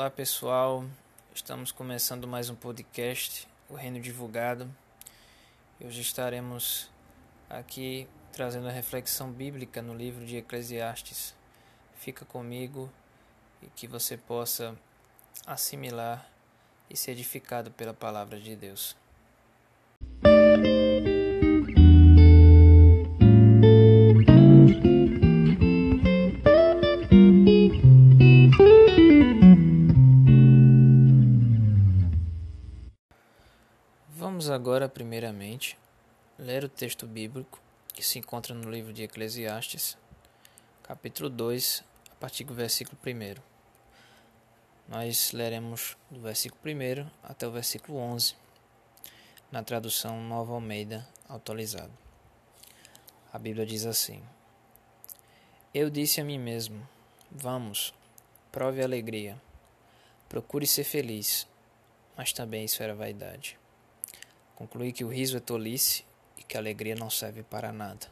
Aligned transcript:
Olá 0.00 0.08
pessoal, 0.08 0.86
estamos 1.34 1.70
começando 1.70 2.26
mais 2.26 2.48
um 2.48 2.54
podcast, 2.54 3.46
O 3.68 3.74
Reino 3.74 4.00
Divulgado. 4.00 4.66
Hoje 5.78 6.00
estaremos 6.00 6.90
aqui 7.50 8.08
trazendo 8.32 8.68
a 8.68 8.70
reflexão 8.70 9.30
bíblica 9.30 9.82
no 9.82 9.94
livro 9.94 10.24
de 10.24 10.38
Eclesiastes. 10.38 11.36
Fica 11.96 12.24
comigo 12.24 12.90
e 13.60 13.66
que 13.66 13.86
você 13.86 14.16
possa 14.16 14.74
assimilar 15.46 16.26
e 16.88 16.96
ser 16.96 17.10
edificado 17.10 17.70
pela 17.70 17.92
palavra 17.92 18.40
de 18.40 18.56
Deus. 18.56 18.96
Agora, 34.52 34.88
primeiramente, 34.88 35.78
ler 36.36 36.64
o 36.64 36.68
texto 36.68 37.06
bíblico 37.06 37.62
que 37.94 38.02
se 38.02 38.18
encontra 38.18 38.52
no 38.52 38.68
livro 38.68 38.92
de 38.92 39.04
Eclesiastes, 39.04 39.96
capítulo 40.82 41.30
2, 41.30 41.84
a 42.10 42.14
partir 42.16 42.42
do 42.42 42.52
versículo 42.52 42.98
1. 43.06 43.40
Nós 44.88 45.30
leremos 45.30 45.96
do 46.10 46.20
versículo 46.20 46.60
1 46.64 47.08
até 47.22 47.46
o 47.46 47.52
versículo 47.52 47.98
11, 47.98 48.34
na 49.52 49.62
tradução 49.62 50.20
Nova 50.20 50.52
Almeida 50.54 51.06
atualizada. 51.28 51.92
A 53.32 53.38
Bíblia 53.38 53.64
diz 53.64 53.86
assim: 53.86 54.20
Eu 55.72 55.88
disse 55.88 56.20
a 56.20 56.24
mim 56.24 56.40
mesmo: 56.40 56.88
Vamos, 57.30 57.94
prove 58.50 58.80
a 58.82 58.84
alegria, 58.84 59.40
procure 60.28 60.66
ser 60.66 60.82
feliz, 60.82 61.46
mas 62.16 62.32
também 62.32 62.64
isso 62.64 62.82
era 62.82 62.96
vaidade. 62.96 63.60
Concluí 64.60 64.92
que 64.92 65.04
o 65.04 65.08
riso 65.08 65.38
é 65.38 65.40
tolice 65.40 66.04
e 66.36 66.42
que 66.42 66.54
a 66.54 66.60
alegria 66.60 66.94
não 66.94 67.08
serve 67.08 67.42
para 67.42 67.72
nada. 67.72 68.06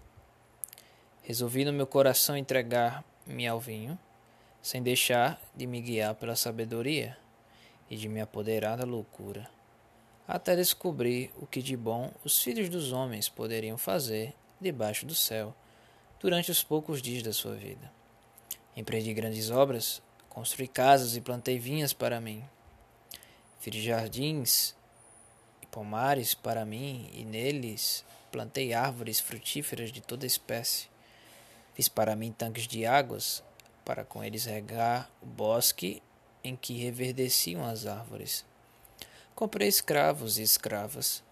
Resolvi 1.22 1.62
no 1.62 1.74
meu 1.74 1.86
coração 1.86 2.38
entregar-me 2.38 3.46
ao 3.46 3.60
vinho, 3.60 3.98
sem 4.62 4.82
deixar 4.82 5.38
de 5.55 5.66
me 5.66 5.78
guiar 5.82 6.14
pela 6.14 6.34
sabedoria 6.34 7.18
e 7.90 7.98
de 7.98 8.08
me 8.08 8.18
apoderar 8.22 8.78
da 8.78 8.86
loucura, 8.86 9.46
até 10.27 10.56
descobrir 10.56 11.30
o 11.36 11.46
que 11.46 11.60
de 11.60 11.77
bom 11.77 12.10
os 12.24 12.42
filhos 12.42 12.70
dos 12.70 12.92
homens 12.92 13.28
poderiam 13.28 13.77
fazer 13.77 14.34
debaixo 14.58 15.05
do 15.05 15.14
céu 15.14 15.55
durante 16.18 16.50
os 16.50 16.64
poucos 16.64 17.02
dias 17.02 17.22
da 17.22 17.34
sua 17.34 17.56
vida. 17.56 17.92
Empreendi 18.74 19.12
grandes 19.12 19.50
obras, 19.50 20.00
construí 20.30 20.66
casas 20.66 21.14
e 21.14 21.20
plantei 21.20 21.58
vinhas 21.58 21.92
para 21.92 22.22
mim. 22.22 22.42
Fiz 23.60 23.74
jardins 23.74 24.77
pomares 25.70 26.34
para 26.34 26.64
mim, 26.64 27.11
e 27.12 27.24
neles 27.24 28.05
plantei 28.30 28.74
árvores 28.74 29.20
frutíferas 29.20 29.91
de 29.91 30.00
toda 30.00 30.27
espécie. 30.27 30.88
Fiz 31.74 31.88
para 31.88 32.16
mim 32.16 32.33
tanques 32.33 32.66
de 32.66 32.84
águas, 32.84 33.42
para 33.84 34.05
com 34.05 34.22
eles 34.22 34.44
regar 34.44 35.11
o 35.22 35.27
bosque 35.27 36.02
em 36.42 36.56
que 36.56 36.78
reverdeciam 36.78 37.64
as 37.64 37.86
árvores. 37.86 38.44
Comprei 39.34 39.69
escravos 39.69 40.39
e 40.39 40.42
escravas, 40.42 41.22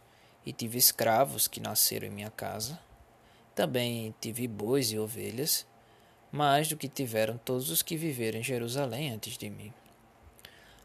e 0.44 0.52
tive 0.52 0.78
escravos 0.78 1.48
que 1.48 1.60
nasceram 1.60 2.06
em 2.06 2.10
minha 2.10 2.30
casa. 2.30 2.78
Também 3.54 4.14
tive 4.20 4.46
bois 4.46 4.92
e 4.92 4.98
ovelhas, 4.98 5.66
mais 6.30 6.68
do 6.68 6.76
que 6.76 6.88
tiveram 6.88 7.38
todos 7.38 7.70
os 7.70 7.82
que 7.82 7.96
viveram 7.96 8.38
em 8.38 8.44
Jerusalém 8.44 9.10
antes 9.10 9.36
de 9.36 9.50
mim. 9.50 9.72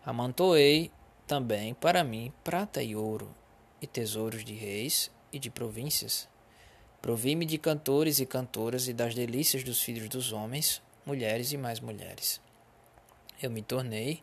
Amantoei 0.03 0.91
também 1.27 1.73
para 1.73 2.03
mim 2.03 2.33
prata 2.43 2.81
e 2.81 2.95
ouro, 2.95 3.33
e 3.81 3.87
tesouros 3.87 4.45
de 4.45 4.53
reis 4.53 5.11
e 5.33 5.39
de 5.39 5.49
províncias. 5.49 6.29
Provi-me 7.01 7.45
de 7.45 7.57
cantores 7.57 8.19
e 8.19 8.25
cantoras 8.25 8.87
e 8.87 8.93
das 8.93 9.15
delícias 9.15 9.63
dos 9.63 9.81
filhos 9.81 10.07
dos 10.07 10.31
homens, 10.31 10.81
mulheres 11.05 11.51
e 11.51 11.57
mais 11.57 11.79
mulheres. 11.79 12.39
Eu 13.41 13.49
me 13.49 13.63
tornei 13.63 14.21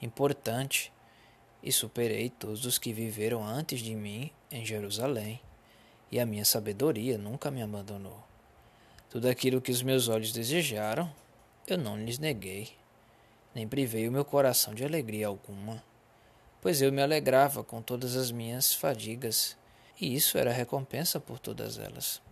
importante 0.00 0.92
e 1.62 1.72
superei 1.72 2.30
todos 2.30 2.64
os 2.64 2.78
que 2.78 2.92
viveram 2.92 3.44
antes 3.44 3.80
de 3.80 3.94
mim 3.94 4.30
em 4.50 4.64
Jerusalém, 4.64 5.40
e 6.10 6.20
a 6.20 6.26
minha 6.26 6.44
sabedoria 6.44 7.18
nunca 7.18 7.50
me 7.50 7.62
abandonou. 7.62 8.22
Tudo 9.08 9.28
aquilo 9.28 9.60
que 9.60 9.72
os 9.72 9.82
meus 9.82 10.08
olhos 10.08 10.32
desejaram, 10.32 11.12
eu 11.66 11.78
não 11.78 11.96
lhes 11.96 12.18
neguei, 12.18 12.70
nem 13.54 13.66
privei 13.66 14.08
o 14.08 14.12
meu 14.12 14.24
coração 14.24 14.74
de 14.74 14.84
alegria 14.84 15.26
alguma 15.26 15.82
pois 16.62 16.80
eu 16.80 16.92
me 16.92 17.02
alegrava 17.02 17.64
com 17.64 17.82
todas 17.82 18.14
as 18.14 18.30
minhas 18.30 18.72
fadigas, 18.72 19.56
e 20.00 20.14
isso 20.14 20.38
era 20.38 20.52
recompensa 20.52 21.18
por 21.18 21.40
todas 21.40 21.76
elas. 21.76 22.22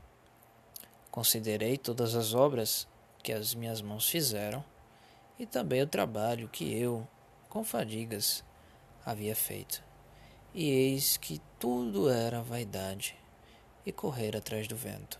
Considerei 1.10 1.76
todas 1.76 2.14
as 2.14 2.32
obras 2.32 2.86
que 3.24 3.32
as 3.32 3.54
minhas 3.54 3.82
mãos 3.82 4.08
fizeram, 4.08 4.64
e 5.36 5.44
também 5.44 5.82
o 5.82 5.86
trabalho 5.86 6.48
que 6.48 6.72
eu, 6.72 7.06
com 7.48 7.64
fadigas, 7.64 8.44
havia 9.04 9.34
feito. 9.34 9.82
E 10.54 10.70
eis 10.70 11.16
que 11.16 11.40
tudo 11.58 12.08
era 12.08 12.40
vaidade 12.40 13.16
e 13.84 13.90
correr 13.90 14.36
atrás 14.36 14.68
do 14.68 14.76
vento, 14.76 15.18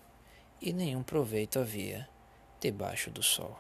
e 0.63 0.73
nenhum 0.73 1.03
proveito 1.03 1.59
havia 1.59 2.09
debaixo 2.61 3.11
do 3.11 3.25
sol. 3.25 3.59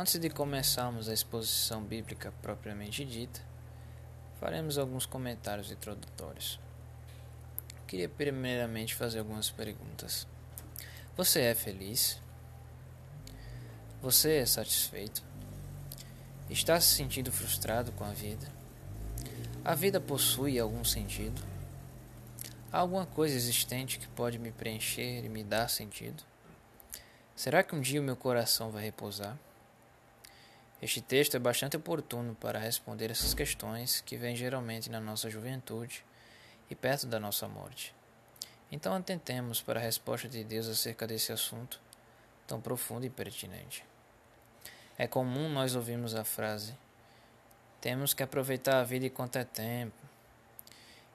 Antes 0.00 0.16
de 0.20 0.30
começarmos 0.30 1.08
a 1.08 1.12
exposição 1.12 1.82
bíblica 1.82 2.32
propriamente 2.40 3.04
dita, 3.04 3.40
faremos 4.38 4.78
alguns 4.78 5.04
comentários 5.04 5.72
introdutórios. 5.72 6.60
Queria 7.84 8.08
primeiramente 8.08 8.94
fazer 8.94 9.18
algumas 9.18 9.50
perguntas. 9.50 10.24
Você 11.16 11.40
é 11.40 11.52
feliz? 11.52 12.22
Você 14.00 14.36
é 14.36 14.46
satisfeito? 14.46 15.20
Está 16.48 16.80
se 16.80 16.94
sentindo 16.94 17.32
frustrado 17.32 17.90
com 17.90 18.04
a 18.04 18.12
vida? 18.12 18.46
A 19.64 19.74
vida 19.74 20.00
possui 20.00 20.60
algum 20.60 20.84
sentido? 20.84 21.42
Há 22.70 22.78
alguma 22.78 23.04
coisa 23.04 23.34
existente 23.34 23.98
que 23.98 24.06
pode 24.06 24.38
me 24.38 24.52
preencher 24.52 25.24
e 25.24 25.28
me 25.28 25.42
dar 25.42 25.68
sentido? 25.68 26.22
Será 27.34 27.64
que 27.64 27.74
um 27.74 27.80
dia 27.80 28.00
o 28.00 28.04
meu 28.04 28.14
coração 28.14 28.70
vai 28.70 28.84
repousar? 28.84 29.36
Este 30.80 31.00
texto 31.00 31.36
é 31.36 31.40
bastante 31.40 31.76
oportuno 31.76 32.36
para 32.36 32.58
responder 32.58 33.10
essas 33.10 33.34
questões 33.34 34.00
que 34.00 34.16
vêm 34.16 34.36
geralmente 34.36 34.88
na 34.88 35.00
nossa 35.00 35.28
juventude 35.28 36.04
e 36.70 36.74
perto 36.74 37.04
da 37.04 37.18
nossa 37.18 37.48
morte. 37.48 37.92
Então 38.70 38.94
atentemos 38.94 39.60
para 39.60 39.80
a 39.80 39.82
resposta 39.82 40.28
de 40.28 40.44
Deus 40.44 40.68
acerca 40.68 41.04
desse 41.04 41.32
assunto 41.32 41.80
tão 42.46 42.60
profundo 42.60 43.04
e 43.04 43.10
pertinente. 43.10 43.84
É 44.96 45.08
comum 45.08 45.48
nós 45.48 45.74
ouvirmos 45.74 46.14
a 46.14 46.22
frase: 46.22 46.74
temos 47.80 48.14
que 48.14 48.22
aproveitar 48.22 48.80
a 48.80 48.84
vida 48.84 49.06
enquanto 49.06 49.36
é 49.36 49.44
tempo. 49.44 49.96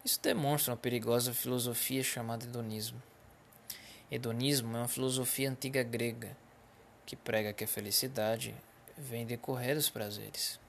Isso 0.03 0.19
demonstra 0.21 0.73
uma 0.73 0.77
perigosa 0.77 1.33
filosofia 1.33 2.03
chamada 2.03 2.43
hedonismo. 2.43 3.01
Hedonismo 4.11 4.75
é 4.75 4.79
uma 4.81 4.87
filosofia 4.89 5.49
antiga 5.49 5.83
grega 5.83 6.35
que 7.05 7.15
prega 7.15 7.53
que 7.53 7.63
a 7.63 7.67
felicidade 7.67 8.53
vem 8.97 9.25
decorrer 9.25 9.75
dos 9.75 9.89
prazeres. 9.89 10.59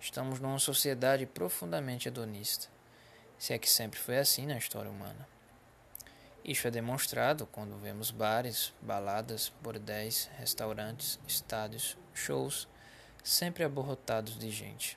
Estamos 0.00 0.40
numa 0.40 0.58
sociedade 0.58 1.26
profundamente 1.26 2.08
hedonista, 2.08 2.68
se 3.38 3.52
é 3.52 3.58
que 3.58 3.68
sempre 3.68 3.98
foi 3.98 4.18
assim 4.18 4.46
na 4.46 4.56
história 4.56 4.90
humana. 4.90 5.28
Isso 6.44 6.68
é 6.68 6.70
demonstrado 6.70 7.46
quando 7.46 7.76
vemos 7.78 8.10
bares, 8.10 8.72
baladas, 8.80 9.52
bordéis, 9.60 10.30
restaurantes, 10.38 11.18
estádios, 11.26 11.96
shows 12.14 12.68
sempre 13.22 13.64
aborrotados 13.64 14.38
de 14.38 14.50
gente. 14.50 14.96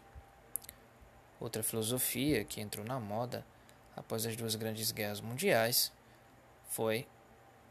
Outra 1.40 1.64
filosofia 1.64 2.46
que 2.46 2.62
entrou 2.62 2.86
na 2.86 3.00
moda 3.00 3.44
após 3.96 4.26
as 4.26 4.36
duas 4.36 4.56
grandes 4.56 4.92
guerras 4.92 5.20
mundiais 5.22 5.92
foi 6.70 7.08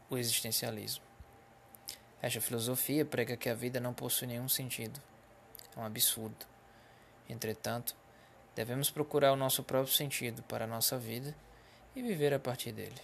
o 0.09 0.17
existencialismo. 0.17 1.08
Esta 2.21 2.41
filosofia 2.41 3.05
prega 3.05 3.37
que 3.37 3.49
a 3.49 3.53
vida 3.53 3.79
não 3.79 3.93
possui 3.93 4.27
nenhum 4.27 4.49
sentido. 4.49 4.99
É 5.75 5.79
um 5.79 5.85
absurdo. 5.85 6.45
Entretanto, 7.29 7.95
devemos 8.55 8.89
procurar 8.89 9.31
o 9.31 9.37
nosso 9.37 9.63
próprio 9.63 9.93
sentido 9.93 10.43
para 10.43 10.65
a 10.65 10.67
nossa 10.67 10.97
vida 10.97 11.33
e 11.95 12.01
viver 12.01 12.33
a 12.33 12.39
partir 12.39 12.73
dele. 12.73 13.01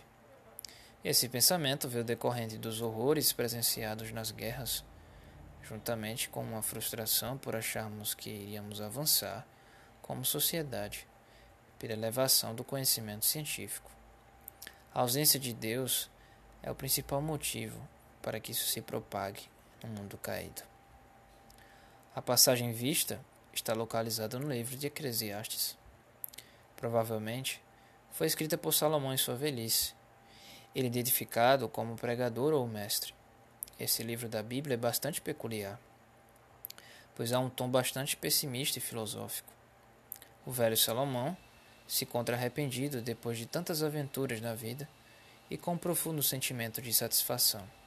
Esse 1.03 1.29
pensamento 1.29 1.87
veio 1.87 2.03
decorrente 2.03 2.57
dos 2.57 2.81
horrores 2.81 3.31
presenciados 3.31 4.11
nas 4.11 4.31
guerras, 4.31 4.83
juntamente 5.63 6.27
com 6.27 6.41
uma 6.41 6.61
frustração 6.61 7.37
por 7.37 7.55
acharmos 7.55 8.13
que 8.13 8.29
iríamos 8.29 8.81
avançar 8.81 9.47
como 10.01 10.25
sociedade 10.25 11.07
pela 11.79 11.93
elevação 11.93 12.53
do 12.53 12.63
conhecimento 12.63 13.25
científico. 13.25 13.89
A 14.93 15.01
ausência 15.01 15.39
de 15.39 15.53
Deus 15.53 16.09
é 16.61 16.69
o 16.69 16.75
principal 16.75 17.21
motivo 17.21 17.79
para 18.25 18.39
que 18.39 18.53
isso 18.53 18.65
se 18.65 18.81
propague 18.81 19.43
no 19.83 19.89
mundo 19.89 20.17
caído. 20.17 20.63
A 22.15 22.23
passagem 22.23 22.71
vista 22.71 23.23
está 23.53 23.71
localizada 23.75 24.39
no 24.39 24.51
livro 24.51 24.75
de 24.75 24.87
Eclesiastes. 24.87 25.77
Provavelmente 26.75 27.61
foi 28.09 28.25
escrita 28.25 28.57
por 28.57 28.73
Salomão 28.73 29.13
em 29.13 29.17
sua 29.17 29.35
velhice. 29.35 29.93
Ele 30.73 30.87
é 30.87 30.89
identificado 30.89 31.69
como 31.69 31.95
pregador 31.95 32.51
ou 32.51 32.67
mestre. 32.67 33.13
Esse 33.79 34.01
livro 34.01 34.27
da 34.27 34.41
Bíblia 34.41 34.73
é 34.73 34.77
bastante 34.77 35.21
peculiar, 35.21 35.79
pois 37.13 37.31
há 37.31 37.37
um 37.37 37.49
tom 37.49 37.69
bastante 37.69 38.17
pessimista 38.17 38.79
e 38.79 38.81
filosófico. 38.81 39.53
O 40.47 40.51
velho 40.51 40.75
Salomão 40.75 41.37
se 41.87 42.05
encontra 42.05 42.35
arrependido 42.35 43.03
depois 43.03 43.37
de 43.37 43.45
tantas 43.45 43.83
aventuras 43.83 44.41
na 44.41 44.55
vida 44.55 44.89
e 45.47 45.59
com 45.59 45.73
um 45.73 45.77
profundo 45.77 46.23
sentimento 46.23 46.81
de 46.81 46.91
satisfação. 46.91 47.84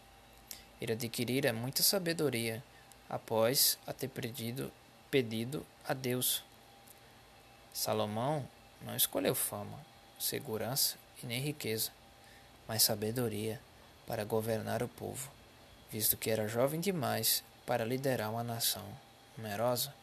Ele 0.80 0.92
adquirira 0.92 1.52
muita 1.52 1.82
sabedoria 1.82 2.62
após 3.08 3.78
a 3.86 3.92
ter 3.92 4.08
pedido, 4.08 4.70
pedido 5.10 5.66
a 5.86 5.94
Deus. 5.94 6.44
Salomão 7.72 8.48
não 8.82 8.94
escolheu 8.94 9.34
fama, 9.34 9.78
segurança 10.18 10.96
e 11.22 11.26
nem 11.26 11.40
riqueza, 11.40 11.90
mas 12.66 12.82
sabedoria 12.82 13.60
para 14.06 14.24
governar 14.24 14.82
o 14.82 14.88
povo, 14.88 15.30
visto 15.90 16.16
que 16.16 16.30
era 16.30 16.48
jovem 16.48 16.80
demais 16.80 17.42
para 17.66 17.84
liderar 17.84 18.30
uma 18.30 18.42
nação 18.42 18.84
numerosa. 19.36 19.94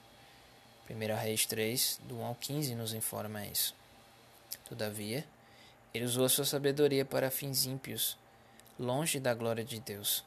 1 0.90 1.16
Reis 1.16 1.46
3, 1.46 2.00
do 2.04 2.20
1 2.20 2.26
ao 2.26 2.36
15, 2.36 2.76
nos 2.76 2.94
informa 2.94 3.46
isso. 3.46 3.74
Todavia, 4.70 5.26
ele 5.94 6.06
usou 6.06 6.30
sua 6.30 6.46
sabedoria 6.46 7.04
para 7.04 7.32
fins 7.32 7.66
ímpios, 7.66 8.18
longe 8.80 9.20
da 9.20 9.34
glória 9.34 9.64
de 9.64 9.80
Deus. 9.80 10.24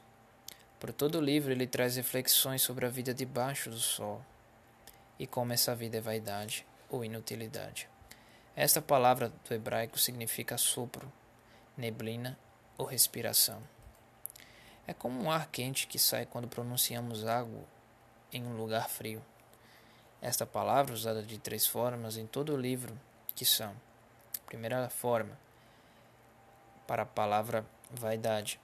Por 0.78 0.92
todo 0.92 1.18
o 1.18 1.20
livro 1.20 1.50
ele 1.50 1.66
traz 1.66 1.96
reflexões 1.96 2.62
sobre 2.62 2.86
a 2.86 2.88
vida 2.88 3.12
debaixo 3.12 3.68
do 3.68 3.78
sol 3.78 4.24
e 5.18 5.26
como 5.26 5.52
essa 5.52 5.74
vida 5.74 5.98
é 5.98 6.00
vaidade 6.00 6.64
ou 6.88 7.04
inutilidade. 7.04 7.88
Esta 8.54 8.80
palavra 8.80 9.28
do 9.28 9.54
hebraico 9.54 9.98
significa 9.98 10.56
sopro, 10.56 11.12
neblina 11.76 12.38
ou 12.76 12.86
respiração. 12.86 13.62
É 14.86 14.94
como 14.94 15.20
um 15.20 15.30
ar 15.30 15.48
quente 15.48 15.86
que 15.86 15.98
sai 15.98 16.24
quando 16.24 16.48
pronunciamos 16.48 17.26
água 17.26 17.62
em 18.32 18.44
um 18.44 18.56
lugar 18.56 18.88
frio. 18.88 19.22
Esta 20.20 20.46
palavra, 20.46 20.94
usada 20.94 21.22
de 21.22 21.38
três 21.38 21.66
formas 21.66 22.16
em 22.16 22.26
todo 22.26 22.54
o 22.54 22.56
livro, 22.56 22.98
que 23.34 23.44
são: 23.44 23.74
primeira 24.46 24.88
forma, 24.88 25.38
para 26.86 27.02
a 27.02 27.06
palavra 27.06 27.66
vaidade, 27.90 28.58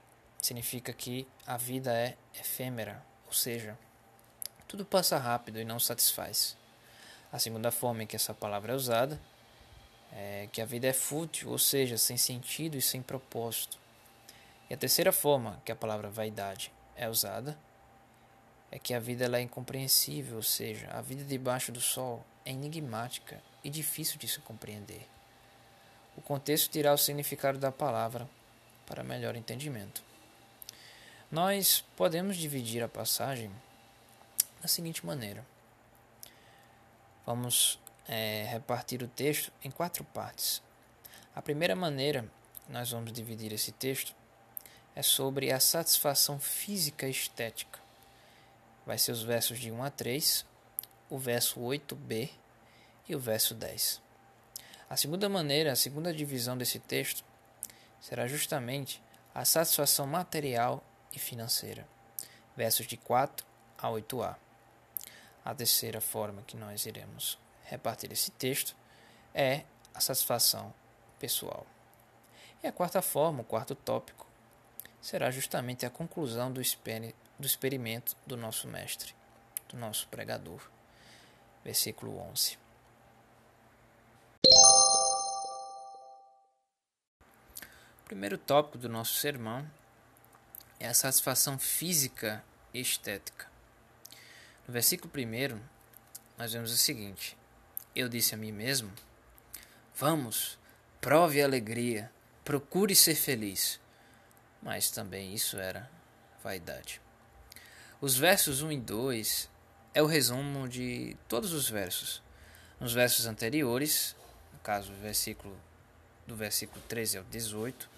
significa 0.45 0.93
que 0.93 1.27
a 1.47 1.57
vida 1.57 1.91
é 1.97 2.17
efêmera, 2.39 3.03
ou 3.27 3.33
seja, 3.33 3.79
tudo 4.69 4.85
passa 4.85 5.17
rápido 5.17 5.59
e 5.59 5.65
não 5.65 5.81
satisfaz. 5.81 6.55
A 7.33 7.39
segunda 7.39 7.71
forma 7.71 8.03
em 8.03 8.07
que 8.07 8.15
essa 8.15 8.35
palavra 8.35 8.75
é 8.75 8.77
usada 8.77 9.19
é 10.13 10.47
que 10.53 10.61
a 10.61 10.67
vida 10.67 10.87
é 10.87 10.93
fútil, 10.93 11.49
ou 11.49 11.59
seja, 11.59 11.97
sem 11.97 12.19
sentido 12.19 12.77
e 12.77 12.83
sem 12.83 13.01
propósito. 13.01 13.79
E 14.69 14.75
a 14.75 14.77
terceira 14.77 15.13
forma 15.13 15.61
que 15.65 15.73
a 15.73 15.77
palavra 15.77 16.11
vaidade 16.11 16.71
é 16.95 17.09
usada 17.09 17.59
é 18.71 18.79
que 18.79 18.93
a 18.93 19.01
vida 19.01 19.25
ela 19.25 19.39
é 19.39 19.41
incompreensível, 19.41 20.37
ou 20.37 20.43
seja, 20.43 20.89
a 20.91 21.01
vida 21.01 21.25
debaixo 21.25 21.73
do 21.73 21.81
sol 21.81 22.23
é 22.45 22.51
enigmática 22.51 23.43
e 23.65 23.71
difícil 23.71 24.19
de 24.19 24.29
se 24.29 24.41
compreender. 24.41 25.09
O 26.17 26.21
contexto 26.21 26.71
dirá 26.71 26.93
o 26.93 26.99
significado 26.99 27.59
da 27.59 27.73
palavra 27.73 28.29
para 28.87 29.03
melhor 29.03 29.37
entendimento. 29.37 30.14
Nós 31.35 31.85
podemos 31.97 32.37
dividir 32.37 32.81
a 32.81 32.89
passagem 32.89 33.51
da 34.63 34.69
seguinte 34.69 35.05
maneira: 35.05 35.45
vamos 37.27 37.77
é, 38.07 38.45
repartir 38.45 39.03
o 39.03 39.09
texto 39.09 39.51
em 39.61 39.69
quatro 39.69 40.05
partes. 40.05 40.63
A 41.35 41.43
primeira 41.43 41.75
maneira 41.75 42.25
nós 42.69 42.93
vamos 42.93 43.13
dividir 43.13 43.53
esse 43.53 43.73
texto 43.73 44.15
é 44.95 45.03
sobre 45.03 45.51
a 45.51 45.59
satisfação 45.59 46.39
física 46.39 47.09
estética. 47.09 47.81
Vai 48.87 48.97
ser 48.97 49.11
os 49.11 49.25
versos 49.25 49.59
de 49.59 49.73
1 49.73 49.83
a 49.83 49.91
3, 49.91 50.47
o 51.11 51.19
verso 51.19 51.59
8b 51.59 52.31
e 53.09 53.17
o 53.17 53.19
verso 53.19 53.57
10. 53.57 54.01
A 54.89 54.97
segunda 54.97 55.29
maneira, 55.29 55.73
a 55.73 55.77
segunda 55.77 56.15
divisão 56.15 56.57
desse 56.57 56.79
texto 56.79 57.25
será 58.01 58.29
justamente 58.29 59.03
a 59.35 59.45
satisfação 59.45 60.07
material 60.07 60.81
e 61.15 61.19
financeira. 61.19 61.87
Versos 62.57 62.87
de 62.87 62.97
4 62.97 63.47
a 63.79 63.89
8a. 63.89 64.37
A 65.45 65.55
terceira 65.55 66.01
forma 66.01 66.43
que 66.43 66.57
nós 66.57 66.87
iremos 66.87 67.39
repartir 67.65 68.13
esse 68.13 68.31
texto 68.31 68.75
é 69.35 69.65
a 69.95 70.01
satisfação 70.01 70.73
pessoal. 71.19 71.67
E 72.63 72.67
a 72.67 72.73
quarta 72.73 73.03
forma, 73.03 73.43
o 73.43 73.45
quarto 73.45 73.75
tópico, 73.75 74.27
será 75.01 75.31
justamente 75.31 75.85
a 75.85 75.91
conclusão 75.91 76.51
do, 76.51 76.63
do 77.39 77.47
experimento 77.47 78.17
do 78.27 78.37
nosso 78.37 78.67
mestre, 78.67 79.15
do 79.69 79.77
nosso 79.77 80.09
pregador. 80.09 80.61
Versículo 81.63 82.19
11. 82.19 82.59
O 88.01 88.07
primeiro 88.07 88.39
tópico 88.39 88.79
do 88.79 88.89
nosso 88.89 89.15
sermão 89.15 89.67
é 90.79 90.87
a 90.87 90.95
satisfação 90.95 91.59
física 91.59 92.45
e 92.73 92.81
estética. 92.81 93.47
No 94.67 94.73
versículo 94.73 95.13
1, 95.15 95.61
nós 96.39 96.53
vemos 96.53 96.73
o 96.73 96.77
seguinte: 96.77 97.37
Eu 97.95 98.09
disse 98.09 98.35
a 98.35 98.39
mim 98.39 98.53
mesmo: 98.53 98.93
Vamos, 99.97 100.59
prove 101.01 101.41
a 101.41 101.45
alegria, 101.45 102.11
procure 102.45 102.95
ser 102.95 103.15
feliz. 103.15 103.81
Mas 104.63 104.91
também 104.91 105.35
isso 105.35 105.59
era 105.59 105.91
vaidade. 106.43 107.01
Os 108.01 108.17
versos 108.17 108.63
1 108.63 108.73
e 108.73 108.81
2 108.81 109.51
é 109.93 110.03
o 110.03 110.07
resumo 110.07 110.69
de 110.69 111.17
todos 111.29 111.53
os 111.53 111.69
versos. 111.69 112.23
Nos 112.81 112.93
versos 112.93 113.27
anteriores, 113.27 114.17
no 114.53 114.59
caso, 114.59 114.93
o 114.93 114.97
versículo 114.97 115.57
do 116.27 116.35
versículo 116.35 116.83
13 116.89 117.19
ao 117.19 117.25
18, 117.25 117.89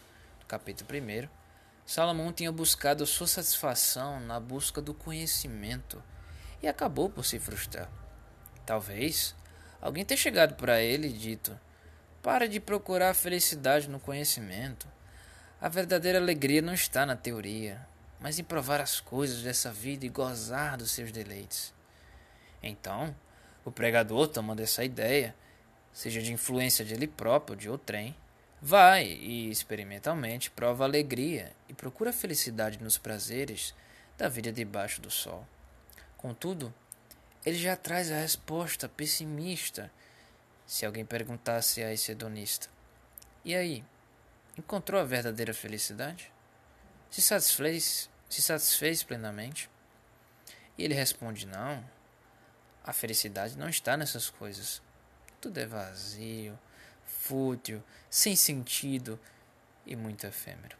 do 0.41 0.47
capítulo 0.47 0.89
1, 0.91 1.29
Salomão 1.87 2.33
tinha 2.33 2.51
buscado 2.51 3.07
sua 3.07 3.29
satisfação 3.29 4.19
na 4.19 4.41
busca 4.41 4.83
do 4.83 4.93
conhecimento 4.93 6.03
e 6.61 6.67
acabou 6.67 7.09
por 7.09 7.25
se 7.25 7.39
frustrar. 7.39 7.89
Talvez 8.67 9.37
alguém 9.81 10.05
tenha 10.05 10.19
chegado 10.19 10.57
para 10.57 10.83
ele 10.83 11.07
e 11.07 11.13
dito: 11.13 11.57
Para 12.21 12.49
de 12.49 12.59
procurar 12.59 13.11
a 13.11 13.15
felicidade 13.15 13.89
no 13.89 14.01
conhecimento. 14.01 14.89
A 15.61 15.69
verdadeira 15.69 16.19
alegria 16.19 16.61
não 16.61 16.75
está 16.75 17.07
na 17.07 17.15
teoria, 17.15 17.87
mas 18.19 18.41
em 18.41 18.45
provar 18.45 18.81
as 18.81 18.99
coisas 18.99 19.43
dessa 19.43 19.73
vida 19.73 20.05
e 20.05 20.09
gozar 20.09 20.77
dos 20.77 20.91
seus 20.91 21.13
deleites. 21.13 21.73
Então, 22.61 23.15
o 23.65 23.71
pregador, 23.71 24.27
tomando 24.27 24.61
essa 24.61 24.85
ideia, 24.85 25.37
seja 25.93 26.21
de 26.21 26.33
influência 26.33 26.85
de 26.85 26.95
ele 26.95 27.07
próprio 27.07 27.55
ou 27.55 27.61
de 27.61 27.71
outrem, 27.71 28.15
Vai 28.61 29.05
e 29.05 29.51
experimentalmente 29.51 30.51
prova 30.51 30.85
alegria 30.85 31.53
e 31.69 31.75
procura 31.75 32.13
felicidade 32.13 32.83
nos 32.83 32.97
prazeres 32.97 33.75
da 34.17 34.29
vida 34.29 34.51
debaixo 34.51 35.01
do 35.01 35.11
sol. 35.11 35.47
Contudo, 36.17 36.73
ele 37.45 37.59
já 37.59 37.77
traz 37.77 38.11
a 38.11 38.19
resposta 38.19 38.89
pessimista 38.89 39.91
se 40.67 40.87
alguém 40.87 41.05
perguntasse 41.05 41.83
a 41.83 41.93
esse 41.93 42.11
hedonista: 42.11 42.69
E 43.45 43.55
aí, 43.55 43.85
encontrou 44.59 45.01
a 45.01 45.05
verdadeira 45.05 45.53
felicidade? 45.53 46.33
Se 47.11 47.21
satisfez, 47.21 48.11
se 48.29 48.43
satisfez 48.43 49.03
plenamente? 49.03 49.71
E 50.79 50.85
ele 50.85 50.95
responde: 50.95 51.47
Não, 51.47 51.85
a 52.83 52.93
felicidade 52.93 53.57
não 53.57 53.69
está 53.69 53.97
nessas 53.97 54.31
coisas. 54.31 54.83
Tudo 55.41 55.59
é 55.59 55.67
vazio, 55.67 56.59
fútil, 57.07 57.83
sem 58.11 58.37
sentido 58.37 59.19
e 59.87 59.97
muito 59.97 60.27
efêmero. 60.27 60.77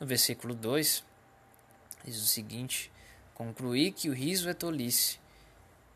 No 0.00 0.06
versículo 0.06 0.54
2, 0.54 1.04
diz 2.04 2.22
o 2.22 2.26
seguinte: 2.26 2.90
Concluí 3.34 3.92
que 3.92 4.08
o 4.08 4.12
riso 4.12 4.48
é 4.48 4.54
tolice 4.54 5.18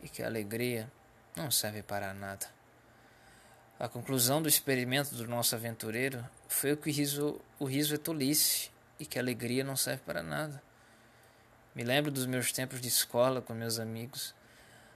e 0.02 0.08
que 0.08 0.22
a 0.22 0.26
alegria 0.26 0.90
não 1.34 1.50
serve 1.50 1.82
para 1.82 2.12
nada. 2.12 2.46
A 3.78 3.88
conclusão 3.88 4.40
do 4.40 4.48
experimento 4.48 5.14
do 5.14 5.26
nosso 5.26 5.54
aventureiro 5.54 6.24
foi 6.46 6.76
que 6.76 6.88
o 6.88 6.92
riso, 6.92 7.40
o 7.58 7.64
riso 7.64 7.94
é 7.94 7.98
tolice 7.98 8.70
e 9.00 9.04
que 9.04 9.18
a 9.18 9.22
alegria 9.22 9.64
não 9.64 9.76
serve 9.76 10.02
para 10.06 10.22
nada. 10.22 10.62
Me 11.74 11.82
lembro 11.82 12.10
dos 12.10 12.24
meus 12.24 12.52
tempos 12.52 12.80
de 12.80 12.86
escola 12.86 13.42
com 13.42 13.52
meus 13.52 13.80
amigos. 13.80 14.34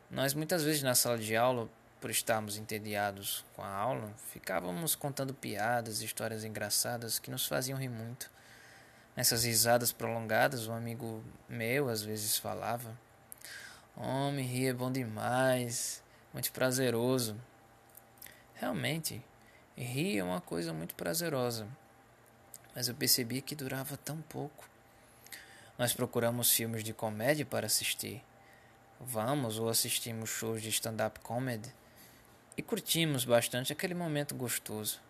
Nós 0.09 0.33
muitas 0.33 0.63
vezes 0.63 0.83
na 0.83 0.95
sala 0.95 1.19
de 1.19 1.35
aula 1.35 1.69
por 2.01 2.11
estarmos 2.11 2.57
entediados 2.57 3.45
com 3.55 3.63
a 3.63 3.69
aula, 3.69 4.13
ficávamos 4.31 4.95
contando 4.95 5.35
piadas, 5.35 6.01
histórias 6.01 6.45
engraçadas 6.45 7.19
que 7.19 7.31
nos 7.31 7.47
faziam 7.47 7.79
rir 7.79 7.89
muito. 7.89 8.31
Nessas 9.17 9.43
risadas 9.43 9.91
prolongadas, 9.91 10.69
um 10.69 10.75
amigo 10.75 11.25
meu 11.49 11.89
às 11.89 12.03
vezes 12.03 12.39
falava: 12.39 12.97
Homem, 13.97 14.47
rir 14.47 14.69
é 14.69 14.73
bom 14.73 14.93
demais, 14.93 16.03
muito 16.33 16.53
prazeroso. 16.53 17.37
Realmente, 18.55 19.21
rir 19.77 20.19
é 20.19 20.25
uma 20.25 20.41
coisa 20.41 20.73
muito 20.73 20.95
prazerosa, 20.95 21.67
mas 22.75 22.87
eu 22.87 22.95
percebi 22.95 23.43
que 23.43 23.57
durava 23.57 23.97
tão 23.97 24.21
pouco. 24.23 24.69
Nós 25.77 25.93
procuramos 25.93 26.53
filmes 26.53 26.85
de 26.85 26.93
comédia 26.93 27.45
para 27.45 27.67
assistir. 27.67 28.23
Vamos 29.01 29.59
ou 29.59 29.69
assistimos 29.69 30.29
shows 30.31 30.61
de 30.61 30.69
stand-up 30.71 31.21
comedy 31.21 31.73
e 32.59 32.63
curtimos 32.63 33.25
bastante 33.25 33.73
aquele 33.73 33.95
momento 33.95 34.35
gostoso, 34.35 35.01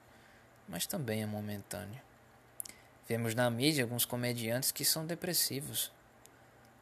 mas 0.68 0.86
também 0.86 1.22
é 1.22 1.26
momentâneo. 1.26 1.98
Vemos 3.08 3.34
na 3.34 3.48
mídia 3.50 3.84
alguns 3.84 4.04
comediantes 4.04 4.70
que 4.70 4.84
são 4.84 5.06
depressivos. 5.06 5.90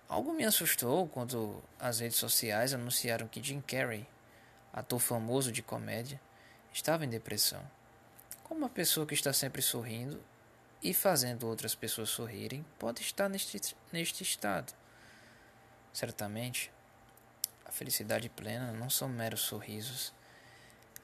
Algo 0.09 0.33
me 0.33 0.45
assustou 0.45 1.07
quando 1.07 1.63
as 1.79 2.01
redes 2.01 2.17
sociais 2.17 2.75
anunciaram 2.75 3.29
que 3.29 3.41
Jim 3.41 3.61
Carrey, 3.61 4.09
ator 4.73 4.99
famoso 4.99 5.53
de 5.53 5.63
comédia, 5.63 6.21
estava 6.73 7.05
em 7.05 7.09
depressão. 7.09 7.63
Como 8.43 8.59
uma 8.59 8.69
pessoa 8.69 9.07
que 9.07 9.15
está 9.15 9.33
sempre 9.33 9.63
sorrindo 9.63 10.21
e 10.83 10.93
fazendo 10.93 11.47
outras 11.47 11.77
pessoas 11.77 12.09
sorrirem 12.09 12.67
pode 12.77 13.03
estar 13.03 13.29
neste, 13.29 13.77
neste 13.93 14.25
estado? 14.25 14.75
Certamente, 15.93 16.73
a 17.65 17.71
felicidade 17.71 18.29
plena 18.29 18.73
não 18.73 18.91
são 18.91 19.09
meros 19.09 19.43
sorrisos, 19.43 20.13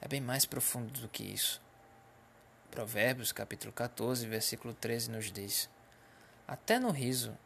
é 0.03 0.07
bem 0.07 0.19
mais 0.19 0.45
profundo 0.45 0.99
do 0.99 1.07
que 1.07 1.23
isso. 1.23 1.61
Provérbios 2.69 3.31
capítulo 3.31 3.71
14, 3.71 4.27
versículo 4.27 4.73
13 4.73 5.09
nos 5.09 5.31
diz: 5.31 5.69
Até 6.45 6.77
no 6.77 6.91
riso 6.91 7.37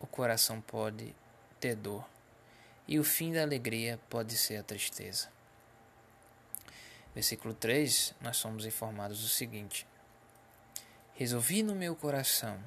o 0.00 0.06
coração 0.06 0.62
pode 0.62 1.14
ter 1.60 1.76
dor, 1.76 2.08
e 2.88 2.98
o 2.98 3.04
fim 3.04 3.34
da 3.34 3.42
alegria 3.42 4.00
pode 4.08 4.34
ser 4.34 4.56
a 4.56 4.62
tristeza. 4.62 5.28
Versículo 7.14 7.52
3, 7.52 8.14
nós 8.18 8.38
somos 8.38 8.64
informados 8.64 9.22
o 9.22 9.28
seguinte: 9.28 9.86
Resolvi 11.12 11.62
no 11.62 11.74
meu 11.74 11.94
coração 11.94 12.58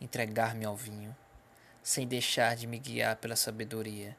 entregar-me 0.00 0.64
ao 0.64 0.74
vinho, 0.74 1.16
sem 1.80 2.08
deixar 2.08 2.56
de 2.56 2.66
me 2.66 2.80
guiar 2.80 3.14
pela 3.14 3.36
sabedoria 3.36 4.16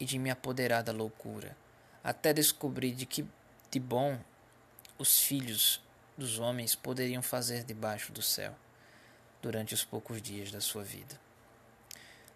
e 0.00 0.06
de 0.06 0.18
me 0.18 0.30
apoderar 0.30 0.82
da 0.82 0.90
loucura, 0.90 1.54
até 2.02 2.32
descobrir 2.32 2.92
de 2.92 3.04
que 3.04 3.28
de 3.70 3.78
bom 3.78 4.18
os 4.98 5.20
filhos 5.20 5.82
dos 6.16 6.38
homens 6.38 6.74
poderiam 6.74 7.22
fazer 7.22 7.64
debaixo 7.64 8.12
do 8.12 8.22
céu 8.22 8.54
durante 9.42 9.74
os 9.74 9.84
poucos 9.84 10.20
dias 10.20 10.50
da 10.50 10.60
sua 10.60 10.82
vida. 10.82 11.20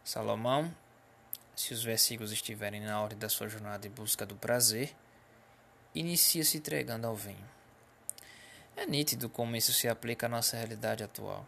Salomão, 0.05 0.75
se 1.57 1.73
os 1.73 1.83
versículos 1.83 2.33
estiverem 2.33 2.81
na 2.81 3.01
ordem 3.01 3.19
da 3.19 3.29
sua 3.29 3.49
jornada 3.49 3.87
em 3.87 3.91
busca 3.91 4.27
do 4.27 4.37
prazer, 4.37 4.95
inicia 5.95 6.45
se 6.45 6.59
entregando 6.59 7.07
ao 7.07 7.17
vinho. 7.17 7.49
É 8.77 8.87
nítido 8.87 9.29
como 9.29 9.57
isso 9.57 9.73
se 9.73 9.89
aplica 9.89 10.27
à 10.27 10.29
nossa 10.29 10.57
realidade 10.57 11.03
atual. 11.03 11.47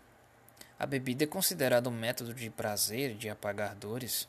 A 0.79 0.87
bebida 0.87 1.25
é 1.25 1.27
considerada 1.27 1.89
um 1.89 1.93
método 1.93 2.35
de 2.35 2.51
prazer 2.51 3.15
de 3.15 3.29
apagar 3.29 3.75
dores. 3.75 4.29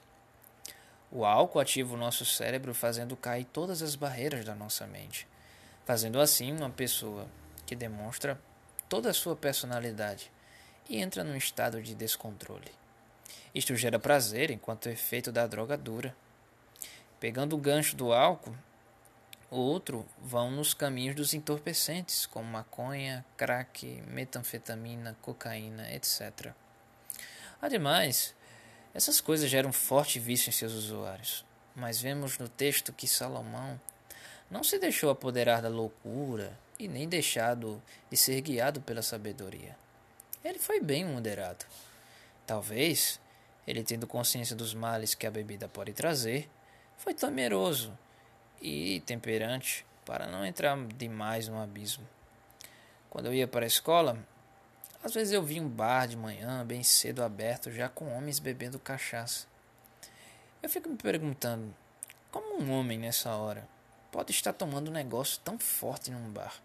O 1.12 1.26
álcool 1.26 1.60
ativa 1.60 1.94
o 1.94 1.98
nosso 1.98 2.26
cérebro 2.26 2.74
fazendo 2.74 3.18
cair 3.18 3.46
todas 3.46 3.82
as 3.82 3.96
barreiras 3.96 4.46
da 4.46 4.54
nossa 4.54 4.86
mente, 4.86 5.28
fazendo 5.86 6.20
assim 6.20 6.52
uma 6.52 6.70
pessoa 6.70 7.28
que 7.66 7.76
demonstra 7.76 8.40
toda 8.90 9.10
a 9.10 9.14
sua 9.14 9.36
personalidade 9.36 10.32
e 10.90 10.98
entra 10.98 11.24
num 11.24 11.36
estado 11.36 11.82
de 11.82 11.96
descontrole. 11.96 12.72
Isto 13.54 13.76
gera 13.76 13.98
prazer 13.98 14.52
enquanto 14.52 14.88
o 14.88 14.90
efeito 14.90 15.32
da 15.32 15.48
droga 15.48 15.78
dura. 15.78 16.16
Pegando 17.20 17.56
o 17.56 17.60
gancho 17.60 17.96
do 17.96 18.12
álcool, 18.12 18.56
outro 19.50 20.06
vão 20.22 20.52
nos 20.52 20.74
caminhos 20.74 21.16
dos 21.16 21.34
entorpecentes, 21.34 22.26
como 22.26 22.50
maconha, 22.50 23.26
crack, 23.38 24.04
metanfetamina, 24.08 25.16
cocaína, 25.22 25.92
etc. 25.94 26.52
Ademais, 27.62 28.36
essas 28.94 29.22
coisas 29.22 29.50
geram 29.50 29.72
forte 29.72 30.20
vício 30.20 30.50
em 30.50 30.54
seus 30.54 30.74
usuários. 30.74 31.46
Mas 31.76 32.00
vemos 32.00 32.38
no 32.38 32.48
texto 32.48 32.94
que 32.94 33.08
Salomão 33.08 33.80
não 34.50 34.64
se 34.64 34.78
deixou 34.78 35.10
apoderar 35.10 35.62
da 35.62 35.70
loucura 35.70 36.58
e 36.78 36.88
nem 36.88 37.08
deixado 37.08 37.82
de 38.10 38.18
ser 38.18 38.40
guiado 38.42 38.82
pela 38.82 39.02
sabedoria. 39.02 39.76
Ele 40.44 40.60
foi 40.60 40.80
bem 40.80 41.04
moderado. 41.06 41.66
Talvez, 42.46 43.20
ele 43.66 43.84
tendo 43.84 44.06
consciência 44.06 44.56
dos 44.56 44.74
males 44.74 45.16
que 45.16 45.26
a 45.26 45.32
bebida 45.32 45.68
pode 45.68 45.94
trazer, 45.94 46.50
foi 46.98 47.14
temeroso 47.14 47.98
e 48.62 49.02
temperante 49.02 49.86
para 50.06 50.28
não 50.28 50.46
entrar 50.46 50.78
demais 50.90 51.48
no 51.48 51.60
abismo. 51.60 52.08
Quando 53.10 53.28
eu 53.28 53.34
ia 53.34 53.48
para 53.48 53.66
a 53.66 53.68
escola, 53.68 54.18
às 55.04 55.14
vezes 55.14 55.34
eu 55.34 55.42
via 55.42 55.62
um 55.62 55.70
bar 55.70 56.08
de 56.08 56.16
manhã, 56.16 56.66
bem 56.66 56.84
cedo 56.84 57.24
aberto, 57.24 57.72
já 57.72 57.90
com 57.90 58.16
homens 58.16 58.40
bebendo 58.40 58.78
cachaça. 58.78 59.48
Eu 60.62 60.70
fico 60.70 60.90
me 60.90 60.98
perguntando, 60.98 61.74
como 62.32 62.62
um 62.62 62.72
homem 62.72 63.00
nessa 63.00 63.36
hora 63.36 63.68
pode 64.16 64.32
estar 64.32 64.54
tomando 64.54 64.88
um 64.88 64.94
negócio 64.94 65.42
tão 65.44 65.60
forte 65.60 66.10
num 66.10 66.32
bar? 66.32 66.62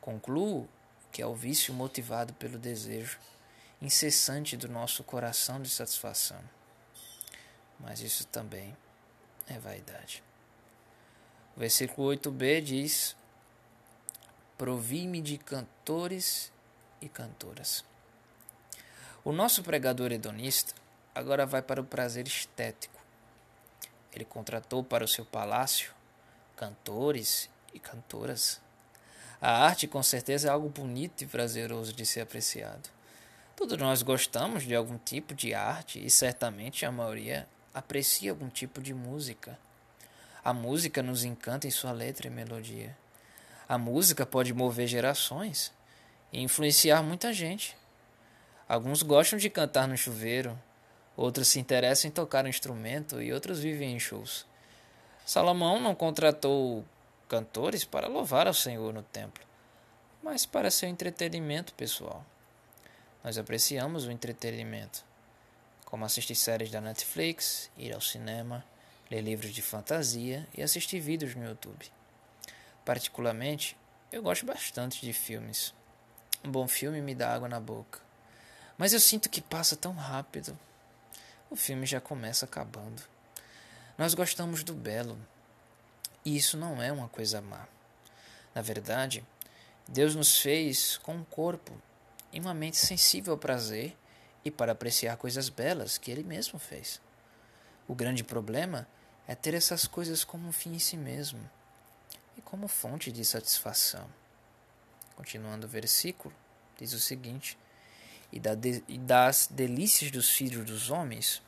Concluo 0.00 0.68
que 1.12 1.22
é 1.22 1.26
o 1.26 1.32
vício 1.32 1.72
motivado 1.72 2.34
pelo 2.34 2.58
desejo 2.58 3.20
incessante 3.80 4.56
do 4.56 4.66
nosso 4.66 5.04
coração 5.04 5.62
de 5.62 5.70
satisfação. 5.70 6.42
Mas 7.78 8.00
isso 8.00 8.26
também 8.26 8.76
é 9.46 9.60
vaidade. 9.60 10.24
O 11.56 11.60
versículo 11.60 12.08
8b 12.08 12.62
diz: 12.62 13.16
Provi-me 14.58 15.20
de 15.20 15.38
cantores 15.38 16.52
e 17.00 17.08
cantoras. 17.08 17.84
O 19.24 19.30
nosso 19.30 19.62
pregador 19.62 20.10
hedonista 20.10 20.74
agora 21.14 21.46
vai 21.46 21.62
para 21.62 21.80
o 21.80 21.84
prazer 21.84 22.26
estético. 22.26 23.00
Ele 24.12 24.24
contratou 24.24 24.82
para 24.82 25.04
o 25.04 25.08
seu 25.08 25.24
palácio 25.24 25.94
cantores 26.56 27.48
e 27.72 27.78
cantoras 27.78 28.62
a 29.46 29.66
arte, 29.66 29.86
com 29.86 30.02
certeza, 30.02 30.48
é 30.48 30.50
algo 30.50 30.70
bonito 30.70 31.22
e 31.22 31.26
prazeroso 31.26 31.92
de 31.92 32.06
ser 32.06 32.22
apreciado. 32.22 32.88
Todos 33.54 33.76
nós 33.76 34.02
gostamos 34.02 34.62
de 34.62 34.74
algum 34.74 34.96
tipo 34.96 35.34
de 35.34 35.52
arte 35.52 36.02
e 36.02 36.08
certamente 36.08 36.86
a 36.86 36.90
maioria 36.90 37.46
aprecia 37.74 38.30
algum 38.30 38.48
tipo 38.48 38.80
de 38.80 38.94
música. 38.94 39.58
A 40.42 40.54
música 40.54 41.02
nos 41.02 41.24
encanta 41.24 41.66
em 41.66 41.70
sua 41.70 41.92
letra 41.92 42.26
e 42.26 42.30
melodia. 42.30 42.96
A 43.68 43.76
música 43.76 44.24
pode 44.24 44.54
mover 44.54 44.86
gerações 44.86 45.70
e 46.32 46.40
influenciar 46.40 47.02
muita 47.02 47.30
gente. 47.30 47.76
Alguns 48.66 49.02
gostam 49.02 49.38
de 49.38 49.50
cantar 49.50 49.86
no 49.86 49.94
chuveiro, 49.94 50.58
outros 51.14 51.48
se 51.48 51.60
interessam 51.60 52.08
em 52.08 52.12
tocar 52.12 52.46
um 52.46 52.48
instrumento 52.48 53.20
e 53.20 53.30
outros 53.30 53.60
vivem 53.60 53.94
em 53.94 54.00
shows. 54.00 54.46
Salomão 55.24 55.80
não 55.80 55.94
contratou 55.94 56.84
cantores 57.26 57.82
para 57.82 58.08
louvar 58.08 58.46
ao 58.46 58.52
Senhor 58.52 58.92
no 58.92 59.02
templo, 59.02 59.42
mas 60.22 60.44
para 60.44 60.70
seu 60.70 60.86
entretenimento 60.86 61.72
pessoal. 61.72 62.22
Nós 63.24 63.38
apreciamos 63.38 64.04
o 64.04 64.10
entretenimento, 64.10 65.02
como 65.86 66.04
assistir 66.04 66.34
séries 66.34 66.70
da 66.70 66.78
Netflix, 66.78 67.70
ir 67.78 67.94
ao 67.94 68.02
cinema, 68.02 68.62
ler 69.10 69.22
livros 69.22 69.52
de 69.52 69.62
fantasia 69.62 70.46
e 70.54 70.62
assistir 70.62 71.00
vídeos 71.00 71.34
no 71.34 71.46
YouTube. 71.46 71.90
Particularmente, 72.84 73.78
eu 74.12 74.22
gosto 74.22 74.44
bastante 74.44 75.00
de 75.00 75.14
filmes. 75.14 75.72
Um 76.44 76.50
bom 76.50 76.68
filme 76.68 77.00
me 77.00 77.14
dá 77.14 77.34
água 77.34 77.48
na 77.48 77.58
boca. 77.58 77.98
Mas 78.76 78.92
eu 78.92 79.00
sinto 79.00 79.30
que 79.30 79.40
passa 79.40 79.74
tão 79.74 79.94
rápido. 79.94 80.58
O 81.48 81.56
filme 81.56 81.86
já 81.86 82.00
começa 82.00 82.44
acabando. 82.44 83.13
Nós 83.96 84.12
gostamos 84.12 84.64
do 84.64 84.74
belo, 84.74 85.16
e 86.24 86.36
isso 86.36 86.56
não 86.56 86.82
é 86.82 86.90
uma 86.90 87.08
coisa 87.08 87.40
má. 87.40 87.68
Na 88.54 88.60
verdade, 88.60 89.24
Deus 89.86 90.14
nos 90.14 90.38
fez 90.38 90.96
com 90.98 91.14
um 91.14 91.24
corpo 91.24 91.80
e 92.32 92.40
uma 92.40 92.52
mente 92.52 92.76
sensível 92.76 93.34
ao 93.34 93.38
prazer 93.38 93.96
e 94.44 94.50
para 94.50 94.72
apreciar 94.72 95.16
coisas 95.16 95.48
belas 95.48 95.96
que 95.96 96.10
Ele 96.10 96.24
mesmo 96.24 96.58
fez. 96.58 97.00
O 97.86 97.94
grande 97.94 98.24
problema 98.24 98.88
é 99.28 99.34
ter 99.34 99.54
essas 99.54 99.86
coisas 99.86 100.24
como 100.24 100.48
um 100.48 100.52
fim 100.52 100.74
em 100.74 100.78
si 100.78 100.96
mesmo 100.96 101.48
e 102.36 102.42
como 102.42 102.66
fonte 102.66 103.12
de 103.12 103.24
satisfação. 103.24 104.08
Continuando 105.14 105.66
o 105.66 105.70
versículo, 105.70 106.34
diz 106.76 106.92
o 106.92 107.00
seguinte: 107.00 107.56
e 108.32 108.40
das 108.98 109.46
delícias 109.46 110.10
dos 110.10 110.30
filhos 110.30 110.64
dos 110.64 110.90
homens, 110.90 111.40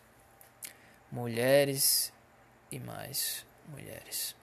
mulheres 1.11 2.12
e 2.76 2.80
mais 2.80 3.45
mulheres. 3.68 4.37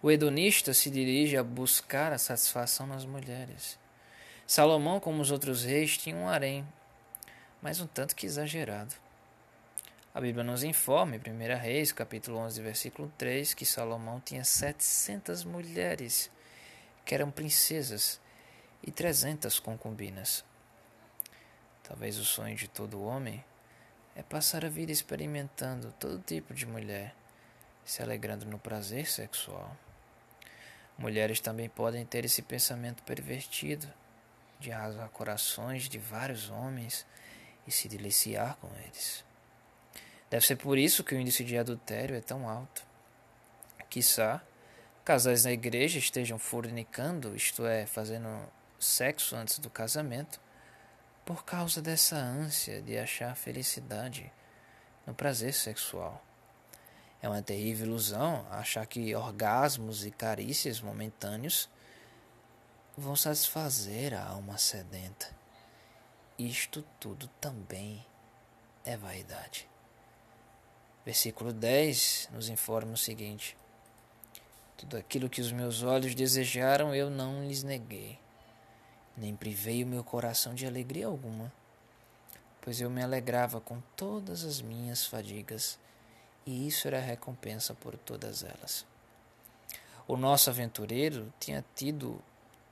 O 0.00 0.10
hedonista 0.10 0.72
se 0.72 0.90
dirige 0.90 1.36
a 1.36 1.42
buscar 1.42 2.12
a 2.12 2.18
satisfação 2.18 2.86
nas 2.86 3.04
mulheres. 3.04 3.78
Salomão, 4.46 5.00
como 5.00 5.20
os 5.20 5.30
outros 5.30 5.64
reis, 5.64 5.98
tinha 5.98 6.14
um 6.14 6.28
harém 6.28 6.64
mas 7.66 7.80
um 7.80 7.86
tanto 7.88 8.14
que 8.14 8.26
exagerado. 8.26 8.94
A 10.14 10.20
Bíblia 10.20 10.44
nos 10.44 10.62
informa, 10.62 11.16
em 11.16 11.18
1 11.18 11.58
Reis, 11.58 11.90
capítulo 11.90 12.38
11, 12.38 12.62
versículo 12.62 13.12
3, 13.18 13.54
que 13.54 13.66
Salomão 13.66 14.20
tinha 14.20 14.44
700 14.44 15.42
mulheres 15.42 16.30
que 17.04 17.12
eram 17.14 17.28
princesas 17.30 18.20
e 18.82 18.92
300 18.92 19.58
concubinas. 19.58 20.44
Talvez 21.82 22.18
o 22.18 22.24
sonho 22.24 22.56
de 22.56 22.68
todo 22.68 23.02
homem 23.02 23.44
é 24.16 24.22
passar 24.22 24.64
a 24.64 24.68
vida 24.68 24.90
experimentando 24.90 25.94
todo 26.00 26.18
tipo 26.18 26.54
de 26.54 26.64
mulher, 26.64 27.14
se 27.84 28.02
alegrando 28.02 28.46
no 28.46 28.58
prazer 28.58 29.06
sexual. 29.06 29.76
Mulheres 30.96 31.38
também 31.38 31.68
podem 31.68 32.04
ter 32.06 32.24
esse 32.24 32.40
pensamento 32.40 33.02
pervertido 33.02 33.86
de 34.58 34.72
arrasar 34.72 35.08
corações 35.10 35.86
de 35.86 35.98
vários 35.98 36.48
homens 36.48 37.06
e 37.66 37.70
se 37.70 37.88
deliciar 37.88 38.56
com 38.56 38.68
eles. 38.84 39.22
Deve 40.30 40.46
ser 40.46 40.56
por 40.56 40.78
isso 40.78 41.04
que 41.04 41.14
o 41.14 41.20
índice 41.20 41.44
de 41.44 41.58
adultério 41.58 42.16
é 42.16 42.20
tão 42.20 42.48
alto. 42.48 42.82
Quiçá, 43.90 44.42
casais 45.04 45.44
na 45.44 45.52
igreja 45.52 45.98
estejam 45.98 46.38
fornicando, 46.38 47.36
isto 47.36 47.66
é, 47.66 47.84
fazendo 47.84 48.28
sexo 48.78 49.36
antes 49.36 49.58
do 49.58 49.68
casamento, 49.68 50.40
por 51.26 51.44
causa 51.44 51.82
dessa 51.82 52.14
ânsia 52.14 52.80
de 52.80 52.96
achar 52.96 53.34
felicidade 53.34 54.32
no 55.04 55.12
prazer 55.12 55.52
sexual. 55.52 56.24
É 57.20 57.28
uma 57.28 57.42
terrível 57.42 57.88
ilusão 57.88 58.46
achar 58.48 58.86
que 58.86 59.12
orgasmos 59.12 60.06
e 60.06 60.12
carícias 60.12 60.80
momentâneos 60.80 61.68
vão 62.96 63.16
satisfazer 63.16 64.14
a 64.14 64.24
alma 64.24 64.56
sedenta. 64.56 65.28
Isto 66.38 66.84
tudo 67.00 67.26
também 67.40 68.06
é 68.84 68.96
vaidade. 68.96 69.68
Versículo 71.04 71.52
10 71.52 72.28
nos 72.32 72.48
informa 72.48 72.92
o 72.92 72.96
seguinte: 72.96 73.56
Tudo 74.76 74.96
aquilo 74.96 75.28
que 75.28 75.40
os 75.40 75.50
meus 75.50 75.82
olhos 75.82 76.14
desejaram 76.14 76.94
eu 76.94 77.10
não 77.10 77.44
lhes 77.44 77.64
neguei 77.64 78.16
nem 79.16 79.34
privei 79.34 79.82
o 79.82 79.86
meu 79.86 80.04
coração 80.04 80.54
de 80.54 80.66
alegria 80.66 81.06
alguma, 81.06 81.52
pois 82.60 82.80
eu 82.80 82.90
me 82.90 83.02
alegrava 83.02 83.60
com 83.60 83.80
todas 83.96 84.44
as 84.44 84.60
minhas 84.60 85.06
fadigas, 85.06 85.78
e 86.44 86.66
isso 86.68 86.86
era 86.86 87.00
recompensa 87.00 87.74
por 87.74 87.96
todas 87.96 88.42
elas. 88.42 88.86
O 90.06 90.16
nosso 90.16 90.50
aventureiro 90.50 91.32
tinha 91.40 91.64
tido 91.74 92.22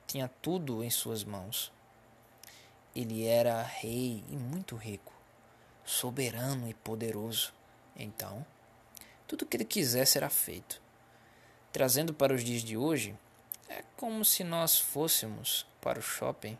tinha 0.06 0.28
tudo 0.40 0.84
em 0.84 0.90
suas 0.90 1.24
mãos. 1.24 1.72
Ele 2.94 3.26
era 3.26 3.62
rei 3.62 4.22
e 4.28 4.36
muito 4.36 4.76
rico, 4.76 5.12
soberano 5.84 6.68
e 6.68 6.74
poderoso. 6.74 7.52
Então, 7.96 8.46
tudo 9.26 9.42
o 9.42 9.46
que 9.46 9.56
ele 9.56 9.64
quisesse 9.64 10.16
era 10.16 10.30
feito. 10.30 10.80
Trazendo 11.72 12.14
para 12.14 12.32
os 12.32 12.44
dias 12.44 12.62
de 12.62 12.76
hoje, 12.76 13.16
é 13.68 13.82
como 13.96 14.24
se 14.24 14.44
nós 14.44 14.78
fôssemos 14.78 15.66
para 15.80 15.98
o 15.98 16.02
shopping 16.02 16.58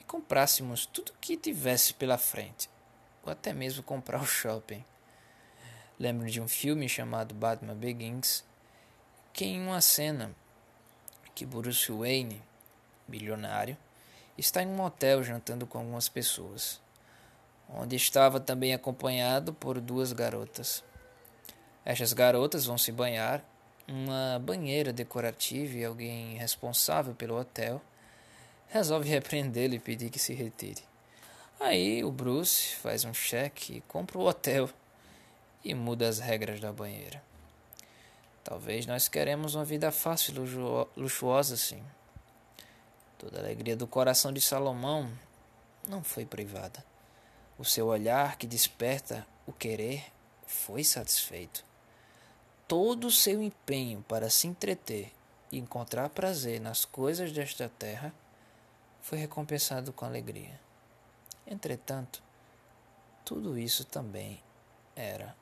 e 0.00 0.04
comprássemos 0.04 0.86
tudo 0.86 1.12
que 1.20 1.36
tivesse 1.36 1.94
pela 1.94 2.18
frente, 2.18 2.70
ou 3.22 3.32
até 3.32 3.52
mesmo 3.52 3.82
comprar 3.82 4.20
o 4.20 4.26
shopping. 4.26 4.84
Lembro 5.98 6.30
de 6.30 6.40
um 6.40 6.48
filme 6.48 6.88
chamado 6.88 7.34
Batman 7.34 7.74
Begins, 7.74 8.44
que 9.32 9.44
em 9.44 9.60
uma 9.60 9.80
cena 9.80 10.34
que 11.34 11.44
Bruce 11.46 11.90
Wayne, 11.90 12.42
bilionário, 13.06 13.76
está 14.38 14.62
em 14.62 14.66
um 14.66 14.82
hotel 14.82 15.22
jantando 15.22 15.66
com 15.66 15.78
algumas 15.78 16.08
pessoas, 16.08 16.80
onde 17.68 17.96
estava 17.96 18.38
também 18.40 18.74
acompanhado 18.74 19.52
por 19.52 19.80
duas 19.80 20.12
garotas. 20.12 20.84
Estas 21.84 22.12
garotas 22.12 22.66
vão 22.66 22.76
se 22.76 22.90
banhar 22.90 23.44
uma 23.88 24.38
banheira 24.38 24.92
decorativa 24.92 25.76
e 25.76 25.84
alguém 25.84 26.36
responsável 26.36 27.14
pelo 27.14 27.38
hotel 27.38 27.80
resolve 28.68 29.08
repreendê-lo 29.10 29.74
e 29.74 29.78
pedir 29.78 30.10
que 30.10 30.18
se 30.18 30.34
retire. 30.34 30.82
Aí 31.58 32.04
o 32.04 32.10
Bruce 32.10 32.74
faz 32.76 33.04
um 33.04 33.14
cheque, 33.14 33.82
compra 33.88 34.18
o 34.18 34.26
hotel 34.26 34.68
e 35.64 35.74
muda 35.74 36.08
as 36.08 36.18
regras 36.18 36.60
da 36.60 36.72
banheira. 36.72 37.22
Talvez 38.44 38.86
nós 38.86 39.08
queremos 39.08 39.54
uma 39.54 39.64
vida 39.64 39.90
fácil 39.90 40.34
e 40.34 41.00
luxuosa 41.00 41.56
sim. 41.56 41.82
Toda 43.18 43.38
a 43.38 43.40
alegria 43.40 43.74
do 43.74 43.86
coração 43.86 44.32
de 44.32 44.40
Salomão 44.40 45.10
não 45.88 46.04
foi 46.04 46.24
privada. 46.24 46.84
O 47.58 47.64
seu 47.64 47.86
olhar 47.86 48.36
que 48.36 48.46
desperta 48.46 49.26
o 49.46 49.52
querer 49.52 50.04
foi 50.46 50.84
satisfeito. 50.84 51.65
Todo 52.68 53.06
o 53.06 53.12
seu 53.12 53.40
empenho 53.42 54.04
para 54.08 54.28
se 54.28 54.48
entreter 54.48 55.12
e 55.52 55.58
encontrar 55.58 56.08
prazer 56.08 56.60
nas 56.60 56.84
coisas 56.84 57.30
desta 57.30 57.68
terra 57.68 58.12
foi 59.00 59.18
recompensado 59.18 59.92
com 59.92 60.04
alegria. 60.04 60.58
Entretanto, 61.46 62.20
tudo 63.24 63.56
isso 63.56 63.84
também 63.84 64.42
era 64.96 65.36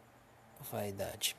vaidade. 0.70 1.34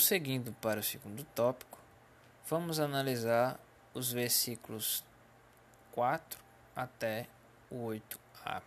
Prosseguindo 0.00 0.54
para 0.62 0.80
o 0.80 0.82
segundo 0.82 1.22
tópico, 1.34 1.78
vamos 2.48 2.80
analisar 2.80 3.60
os 3.92 4.10
versículos 4.10 5.04
4 5.92 6.42
até 6.74 7.26
o 7.70 7.86
8a. 7.86 8.62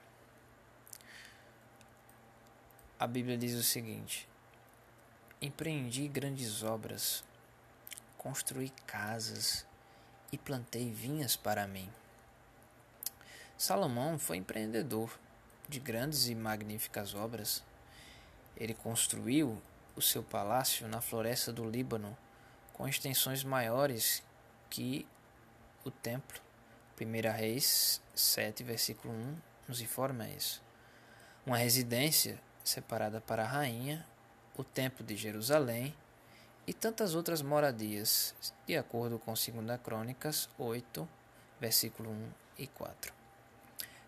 A 3.00 3.08
Bíblia 3.08 3.36
diz 3.36 3.56
o 3.56 3.64
seguinte: 3.64 4.30
Empreendi 5.42 6.08
grandes 6.08 6.62
obras, 6.62 7.24
construí 8.16 8.70
casas 8.86 9.66
e 10.32 10.38
plantei 10.38 10.92
vinhas 10.92 11.36
para 11.36 11.66
mim. 11.66 11.90
Salomão 13.58 14.20
foi 14.20 14.38
empreendedor 14.38 15.18
de 15.68 15.80
grandes 15.80 16.28
e 16.28 16.36
magníficas 16.36 17.16
obras. 17.16 17.64
Ele 18.56 18.76
construiu 18.76 19.60
o 19.96 20.02
seu 20.02 20.24
palácio 20.24 20.88
na 20.88 21.02
floresta 21.02 21.52
do 21.52 21.70
Líbano, 21.70 22.18
com 22.74 22.88
extensões 22.88 23.44
maiores 23.44 24.24
que 24.70 25.08
o 25.84 25.92
templo 25.92 26.42
1 27.00 27.32
Reis 27.32 28.02
7, 28.16 28.64
versículo 28.64 29.14
1 29.14 29.38
nos 29.68 29.82
informa 29.82 30.28
isso. 30.28 30.62
Uma 31.46 31.58
residência 31.58 32.40
separada 32.64 33.20
para 33.20 33.44
a 33.44 33.48
rainha, 33.48 34.06
o 34.56 34.64
templo 34.64 35.06
de 35.06 35.16
Jerusalém 35.16 35.94
e 36.66 36.74
tantas 36.74 37.16
outras 37.16 37.42
moradias, 37.42 38.34
de 38.66 38.78
acordo 38.78 39.20
com 39.20 39.34
2 39.34 39.82
Crônicas 39.84 40.50
8, 40.58 41.08
versículo 41.60 42.10
1 42.10 42.32
e 42.60 42.68
4. 42.68 43.14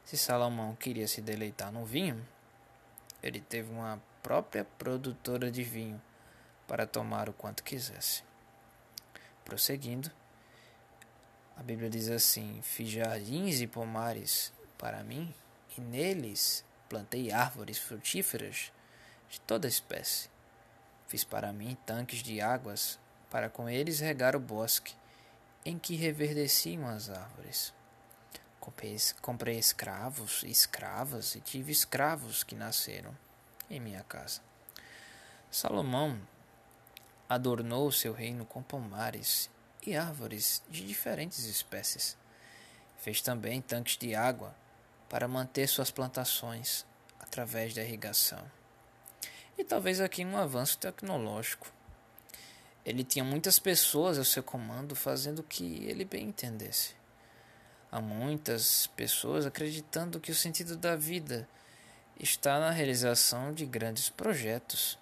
Se 0.05 0.17
Salomão 0.17 0.75
queria 0.75 1.07
se 1.07 1.19
deleitar 1.19 1.71
no 1.71 1.83
vinho, 1.83 2.25
ele 3.21 3.41
teve 3.41 3.71
uma 3.71 4.01
própria 4.25 4.65
produtora 4.79 5.51
de 5.51 5.61
vinho 5.61 6.01
para 6.67 6.87
tomar 6.87 7.29
o 7.29 7.33
quanto 7.33 7.63
quisesse. 7.63 8.23
Prosseguindo, 9.43 10.11
a 11.55 11.61
Bíblia 11.61 11.91
diz 11.91 12.09
assim: 12.09 12.59
Fiz 12.63 12.89
jardins 12.89 13.61
e 13.61 13.67
pomares 13.67 14.51
para 14.79 15.03
mim, 15.03 15.31
e 15.77 15.81
neles 15.81 16.65
plantei 16.89 17.31
árvores 17.31 17.77
frutíferas 17.77 18.71
de 19.29 19.39
toda 19.41 19.67
espécie. 19.67 20.27
Fiz 21.07 21.23
para 21.23 21.53
mim 21.53 21.77
tanques 21.85 22.23
de 22.23 22.41
águas, 22.41 22.97
para 23.29 23.47
com 23.47 23.69
eles 23.69 23.99
regar 23.99 24.35
o 24.35 24.39
bosque, 24.39 24.95
em 25.63 25.77
que 25.77 25.95
reverdeciam 25.95 26.87
as 26.87 27.11
árvores. 27.11 27.71
Comprei, 28.59 28.97
comprei 29.21 29.59
escravos 29.59 30.41
e 30.41 30.49
escravas, 30.49 31.35
e 31.35 31.41
tive 31.41 31.71
escravos 31.71 32.43
que 32.43 32.55
nasceram 32.55 33.15
em 33.69 33.79
minha 33.79 34.03
casa. 34.03 34.41
Salomão 35.49 36.19
adornou 37.29 37.91
seu 37.91 38.13
reino 38.13 38.45
com 38.45 38.61
pomares 38.61 39.49
e 39.85 39.95
árvores 39.95 40.63
de 40.69 40.85
diferentes 40.85 41.45
espécies. 41.45 42.17
Fez 42.97 43.21
também 43.21 43.61
tanques 43.61 43.97
de 43.97 44.15
água 44.15 44.55
para 45.09 45.27
manter 45.27 45.67
suas 45.67 45.91
plantações 45.91 46.85
através 47.19 47.73
da 47.73 47.83
irrigação. 47.83 48.43
E 49.57 49.63
talvez 49.63 50.01
aqui 50.01 50.25
um 50.25 50.37
avanço 50.37 50.77
tecnológico. 50.77 51.71
Ele 52.85 53.03
tinha 53.03 53.23
muitas 53.23 53.57
pessoas 53.57 54.17
ao 54.17 54.25
seu 54.25 54.43
comando 54.43 54.95
fazendo 54.95 55.39
o 55.39 55.43
que 55.43 55.85
ele 55.85 56.05
bem 56.05 56.27
entendesse. 56.27 56.93
Há 57.91 58.01
muitas 58.01 58.87
pessoas 58.87 59.45
acreditando 59.45 60.19
que 60.19 60.31
o 60.31 60.35
sentido 60.35 60.75
da 60.75 60.95
vida 60.95 61.47
está 62.19 62.59
na 62.59 62.71
realização 62.71 63.53
de 63.53 63.65
grandes 63.65 64.09
projetos. 64.09 64.97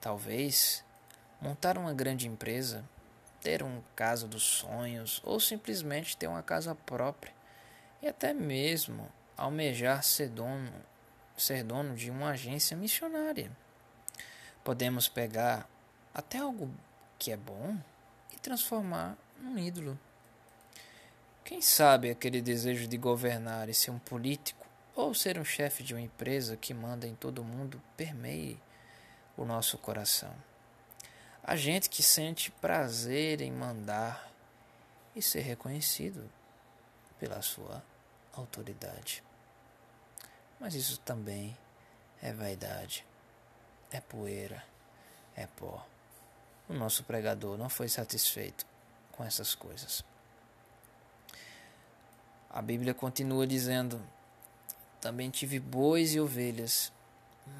Talvez 0.00 0.84
montar 1.40 1.78
uma 1.78 1.94
grande 1.94 2.26
empresa, 2.26 2.84
ter 3.40 3.62
um 3.62 3.82
caso 3.94 4.26
dos 4.26 4.42
sonhos 4.42 5.20
ou 5.24 5.38
simplesmente 5.38 6.16
ter 6.16 6.26
uma 6.26 6.42
casa 6.42 6.74
própria 6.74 7.32
e 8.00 8.08
até 8.08 8.32
mesmo 8.32 9.08
almejar 9.36 10.02
ser 10.02 10.28
dono, 10.28 10.72
ser 11.36 11.64
dono 11.64 11.94
de 11.94 12.10
uma 12.10 12.30
agência 12.30 12.76
missionária. 12.76 13.50
Podemos 14.64 15.08
pegar 15.08 15.68
até 16.14 16.38
algo 16.38 16.70
que 17.18 17.32
é 17.32 17.36
bom 17.36 17.76
e 18.32 18.36
transformar 18.38 19.16
num 19.40 19.58
ídolo. 19.58 19.98
Quem 21.44 21.60
sabe 21.60 22.10
aquele 22.10 22.40
desejo 22.40 22.86
de 22.86 22.96
governar 22.96 23.68
e 23.68 23.74
ser 23.74 23.90
um 23.90 23.98
político 23.98 24.61
ou 24.94 25.14
ser 25.14 25.38
um 25.38 25.44
chefe 25.44 25.82
de 25.82 25.94
uma 25.94 26.00
empresa 26.00 26.56
que 26.56 26.74
manda 26.74 27.06
em 27.06 27.14
todo 27.14 27.44
mundo 27.44 27.80
permeie 27.96 28.58
o 29.36 29.44
nosso 29.44 29.78
coração. 29.78 30.34
A 31.42 31.56
gente 31.56 31.88
que 31.88 32.02
sente 32.02 32.50
prazer 32.50 33.40
em 33.40 33.50
mandar 33.50 34.30
e 35.16 35.22
ser 35.22 35.40
reconhecido 35.40 36.30
pela 37.18 37.42
sua 37.42 37.82
autoridade. 38.32 39.22
Mas 40.60 40.74
isso 40.74 40.98
também 41.00 41.56
é 42.22 42.32
vaidade, 42.32 43.04
é 43.90 44.00
poeira, 44.00 44.64
é 45.34 45.46
pó. 45.46 45.84
O 46.68 46.74
nosso 46.74 47.02
pregador 47.02 47.58
não 47.58 47.68
foi 47.68 47.88
satisfeito 47.88 48.64
com 49.10 49.24
essas 49.24 49.54
coisas. 49.54 50.04
A 52.48 52.62
Bíblia 52.62 52.94
continua 52.94 53.46
dizendo: 53.46 54.00
Também 55.02 55.30
tive 55.30 55.58
bois 55.58 56.14
e 56.14 56.20
ovelhas, 56.20 56.92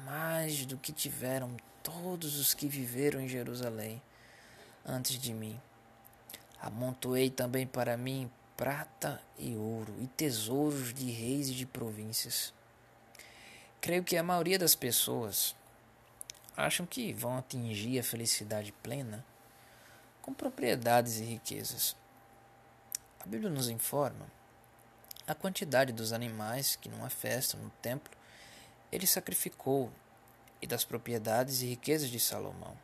mais 0.05 0.65
do 0.65 0.77
que 0.77 0.93
tiveram 0.93 1.57
todos 1.83 2.39
os 2.39 2.53
que 2.53 2.69
viveram 2.69 3.19
em 3.19 3.27
Jerusalém 3.27 4.01
antes 4.85 5.19
de 5.19 5.33
mim. 5.33 5.59
Amontoei 6.61 7.29
também 7.29 7.67
para 7.67 7.97
mim 7.97 8.31
prata 8.55 9.21
e 9.37 9.57
ouro 9.57 9.93
e 9.99 10.07
tesouros 10.07 10.93
de 10.93 11.11
reis 11.11 11.49
e 11.49 11.53
de 11.53 11.65
províncias. 11.65 12.53
Creio 13.81 14.05
que 14.05 14.15
a 14.15 14.23
maioria 14.23 14.57
das 14.57 14.73
pessoas 14.73 15.53
acham 16.55 16.85
que 16.85 17.11
vão 17.11 17.37
atingir 17.37 17.99
a 17.99 18.03
felicidade 18.03 18.71
plena 18.81 19.25
com 20.21 20.33
propriedades 20.33 21.17
e 21.17 21.25
riquezas. 21.25 21.93
A 23.19 23.25
Bíblia 23.25 23.49
nos 23.49 23.67
informa 23.67 24.31
a 25.25 25.33
quantidade 25.33 25.93
dos 25.93 26.11
animais 26.11 26.75
que 26.75 26.89
numa 26.89 27.09
festa 27.09 27.57
no 27.57 27.69
templo 27.81 28.11
ele 28.91 29.07
sacrificou 29.07 29.91
e 30.61 30.67
das 30.67 30.83
propriedades 30.83 31.61
e 31.61 31.67
riquezas 31.67 32.09
de 32.09 32.19
Salomão. 32.19 32.77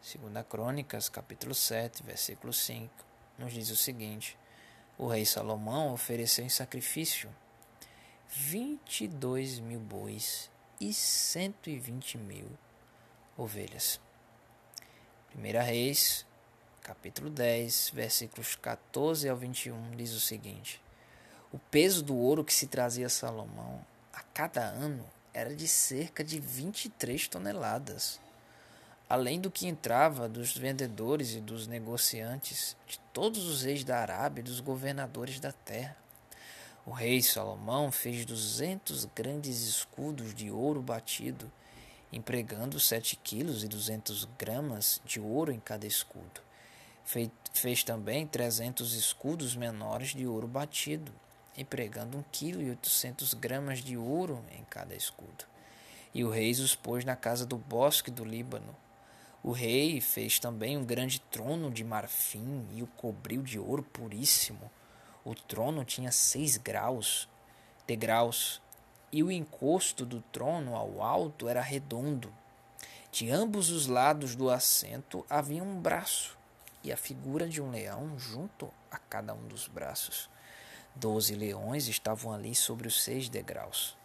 Segundo 0.00 0.42
Crônicas, 0.44 1.08
capítulo 1.08 1.54
7, 1.54 2.02
versículo 2.02 2.52
5, 2.52 2.92
nos 3.38 3.52
diz 3.52 3.70
o 3.70 3.76
seguinte: 3.76 4.36
O 4.98 5.06
rei 5.06 5.24
Salomão 5.24 5.92
ofereceu 5.92 6.44
em 6.44 6.48
sacrifício 6.48 7.30
22 8.28 9.58
mil 9.60 9.80
bois 9.80 10.50
e 10.80 10.92
120 10.92 12.18
mil 12.18 12.46
ovelhas. 13.36 14.00
1 15.34 15.40
Reis, 15.64 16.26
capítulo 16.82 17.30
10, 17.30 17.90
versículos 17.90 18.56
14 18.56 19.28
ao 19.28 19.36
21, 19.36 19.96
diz 19.96 20.12
o 20.12 20.20
seguinte: 20.20 20.80
O 21.52 21.58
peso 21.58 22.02
do 22.02 22.16
ouro 22.16 22.42
que 22.42 22.54
se 22.54 22.66
trazia 22.66 23.04
a 23.04 23.10
Salomão 23.10 23.84
a 24.10 24.22
cada 24.22 24.62
ano 24.62 25.04
era 25.34 25.54
de 25.54 25.68
cerca 25.68 26.24
de 26.24 26.40
23 26.40 27.28
toneladas, 27.28 28.18
além 29.06 29.38
do 29.38 29.50
que 29.50 29.66
entrava 29.66 30.30
dos 30.30 30.56
vendedores 30.56 31.34
e 31.34 31.40
dos 31.40 31.66
negociantes, 31.66 32.74
de 32.86 32.98
todos 33.12 33.44
os 33.44 33.64
reis 33.64 33.84
da 33.84 33.98
Arábia 33.98 34.40
e 34.40 34.44
dos 34.44 34.60
governadores 34.60 35.38
da 35.38 35.52
terra. 35.52 35.94
O 36.86 36.90
rei 36.90 37.20
Salomão 37.20 37.92
fez 37.92 38.24
duzentos 38.24 39.06
grandes 39.14 39.60
escudos 39.60 40.34
de 40.34 40.50
ouro 40.50 40.80
batido, 40.80 41.52
empregando 42.10 42.80
sete 42.80 43.14
quilos 43.14 43.62
e 43.62 43.68
duzentos 43.68 44.26
gramas 44.38 45.02
de 45.04 45.20
ouro 45.20 45.52
em 45.52 45.60
cada 45.60 45.86
escudo. 45.86 46.40
Fez 47.52 47.84
também 47.84 48.26
trezentos 48.26 48.94
escudos 48.94 49.54
menores 49.54 50.14
de 50.14 50.26
ouro 50.26 50.48
batido, 50.48 51.12
empregando 51.56 52.18
um 52.18 52.24
quilo 52.30 52.62
e 52.62 52.70
oitocentos 52.70 53.34
gramas 53.34 53.80
de 53.80 53.96
ouro 53.96 54.44
em 54.50 54.64
cada 54.64 54.94
escudo. 54.94 55.44
E 56.14 56.24
o 56.24 56.30
rei 56.30 56.50
os 56.52 56.74
pôs 56.74 57.04
na 57.04 57.16
casa 57.16 57.46
do 57.46 57.56
bosque 57.56 58.10
do 58.10 58.24
Líbano. 58.24 58.76
O 59.42 59.50
rei 59.50 60.00
fez 60.00 60.38
também 60.38 60.76
um 60.76 60.84
grande 60.84 61.20
trono 61.20 61.70
de 61.70 61.82
marfim 61.82 62.66
e 62.72 62.82
o 62.82 62.86
cobriu 62.86 63.42
de 63.42 63.58
ouro 63.58 63.82
puríssimo. 63.82 64.70
O 65.24 65.34
trono 65.34 65.84
tinha 65.84 66.12
seis 66.12 66.56
graus, 66.56 67.28
degraus, 67.86 68.60
e 69.10 69.22
o 69.22 69.30
encosto 69.30 70.06
do 70.06 70.20
trono 70.32 70.74
ao 70.74 71.02
alto 71.02 71.48
era 71.48 71.60
redondo. 71.60 72.32
De 73.10 73.30
ambos 73.30 73.70
os 73.70 73.86
lados 73.86 74.34
do 74.34 74.48
assento 74.48 75.24
havia 75.28 75.62
um 75.62 75.80
braço 75.80 76.38
e 76.82 76.90
a 76.90 76.96
figura 76.96 77.48
de 77.48 77.60
um 77.60 77.70
leão 77.70 78.18
junto 78.18 78.70
a 78.90 78.98
cada 78.98 79.34
um 79.34 79.46
dos 79.46 79.68
braços. 79.68 80.30
Doze 80.94 81.34
leões 81.34 81.88
estavam 81.88 82.32
ali 82.32 82.54
sobre 82.54 82.86
os 82.86 83.02
seis 83.02 83.26
degraus, 83.26 83.96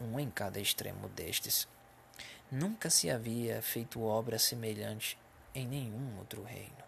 um 0.00 0.18
em 0.18 0.28
cada 0.28 0.58
extremo 0.58 1.08
destes. 1.08 1.68
Nunca 2.50 2.90
se 2.90 3.08
havia 3.08 3.62
feito 3.62 4.02
obra 4.02 4.36
semelhante 4.36 5.16
em 5.54 5.64
nenhum 5.64 6.18
outro 6.18 6.42
reino. 6.42 6.84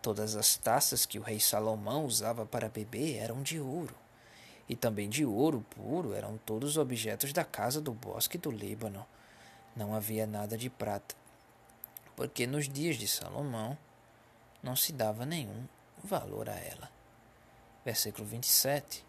Todas 0.00 0.34
as 0.36 0.56
taças 0.56 1.04
que 1.04 1.18
o 1.18 1.22
rei 1.22 1.38
Salomão 1.38 2.06
usava 2.06 2.46
para 2.46 2.70
beber 2.70 3.18
eram 3.18 3.42
de 3.42 3.60
ouro, 3.60 3.94
e 4.66 4.74
também 4.74 5.10
de 5.10 5.24
ouro 5.24 5.64
puro 5.70 6.14
eram 6.14 6.38
todos 6.38 6.70
os 6.70 6.76
objetos 6.78 7.34
da 7.34 7.44
casa 7.44 7.78
do 7.78 7.92
bosque 7.92 8.38
do 8.38 8.50
Líbano. 8.50 9.06
Não 9.76 9.94
havia 9.94 10.26
nada 10.26 10.56
de 10.56 10.70
prata, 10.70 11.14
porque 12.16 12.46
nos 12.46 12.66
dias 12.66 12.96
de 12.96 13.06
Salomão 13.06 13.76
não 14.62 14.74
se 14.74 14.94
dava 14.94 15.26
nenhum 15.26 15.66
valor 16.02 16.48
a 16.48 16.54
ela 16.54 16.95
versículo 17.86 18.26
27. 18.26 19.04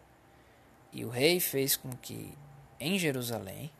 E 0.94 1.04
o 1.04 1.10
rei 1.10 1.40
fez 1.40 1.76
com 1.76 1.90
que 1.98 2.38
em 2.80 3.00
Jerusalém 3.00 3.72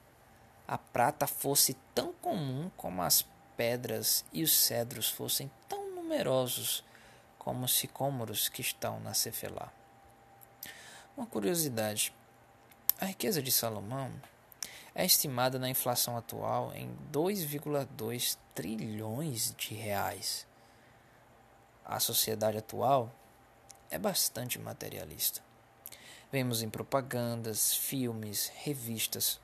a 0.68 0.76
prata 0.76 1.28
fosse 1.28 1.76
tão 1.94 2.12
comum 2.14 2.72
como 2.76 3.04
as 3.04 3.24
pedras 3.56 4.26
e 4.34 4.42
os 4.42 4.52
cedros 4.52 5.08
fossem 5.08 5.52
tão 5.70 5.94
numerosos 5.94 6.84
como 7.38 7.66
os 7.66 7.76
sicômoros 7.78 8.50
que 8.50 8.60
estão 8.60 9.00
na 9.00 9.14
Cefelá. 9.14 9.72
Uma 11.16 11.28
curiosidade: 11.28 12.12
a 13.00 13.06
riqueza 13.06 13.40
de 13.40 13.52
Salomão 13.52 14.12
é 14.96 15.06
estimada 15.06 15.60
na 15.60 15.70
inflação 15.70 16.18
atual 16.18 16.74
em 16.74 16.90
2,2 17.14 18.36
trilhões 18.56 19.54
de 19.56 19.76
reais. 19.76 20.48
A 21.86 22.00
sociedade 22.00 22.58
atual 22.58 23.14
é 23.90 23.98
bastante 23.98 24.60
materialista. 24.60 25.42
Vemos 26.32 26.62
em 26.62 26.70
propagandas, 26.70 27.74
filmes, 27.74 28.52
revistas, 28.56 29.40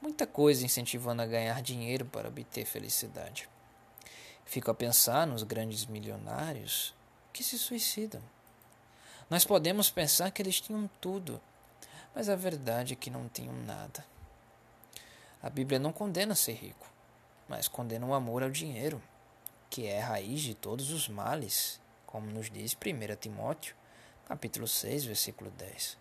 muita 0.00 0.26
coisa 0.26 0.64
incentivando 0.64 1.22
a 1.22 1.26
ganhar 1.26 1.62
dinheiro 1.62 2.04
para 2.04 2.28
obter 2.28 2.64
felicidade. 2.66 3.48
Fico 4.44 4.70
a 4.70 4.74
pensar 4.74 5.26
nos 5.26 5.42
grandes 5.42 5.86
milionários 5.86 6.94
que 7.32 7.42
se 7.42 7.58
suicidam. 7.58 8.22
Nós 9.30 9.44
podemos 9.44 9.90
pensar 9.90 10.30
que 10.30 10.42
eles 10.42 10.60
tinham 10.60 10.90
tudo, 11.00 11.40
mas 12.14 12.28
a 12.28 12.36
verdade 12.36 12.92
é 12.92 12.96
que 12.96 13.08
não 13.08 13.28
tinham 13.28 13.54
nada. 13.64 14.04
A 15.42 15.48
Bíblia 15.48 15.78
não 15.78 15.92
condena 15.92 16.34
ser 16.34 16.54
rico, 16.54 16.86
mas 17.48 17.68
condena 17.68 18.06
o 18.06 18.14
amor 18.14 18.42
ao 18.42 18.50
dinheiro, 18.50 19.02
que 19.70 19.86
é 19.86 20.02
a 20.02 20.06
raiz 20.06 20.40
de 20.40 20.54
todos 20.54 20.90
os 20.90 21.08
males 21.08 21.80
como 22.14 22.30
nos 22.30 22.48
diz 22.48 22.76
1 22.76 23.16
Timóteo, 23.16 23.74
capítulo 24.28 24.68
6, 24.68 25.04
versículo 25.04 25.50
10. 25.50 25.98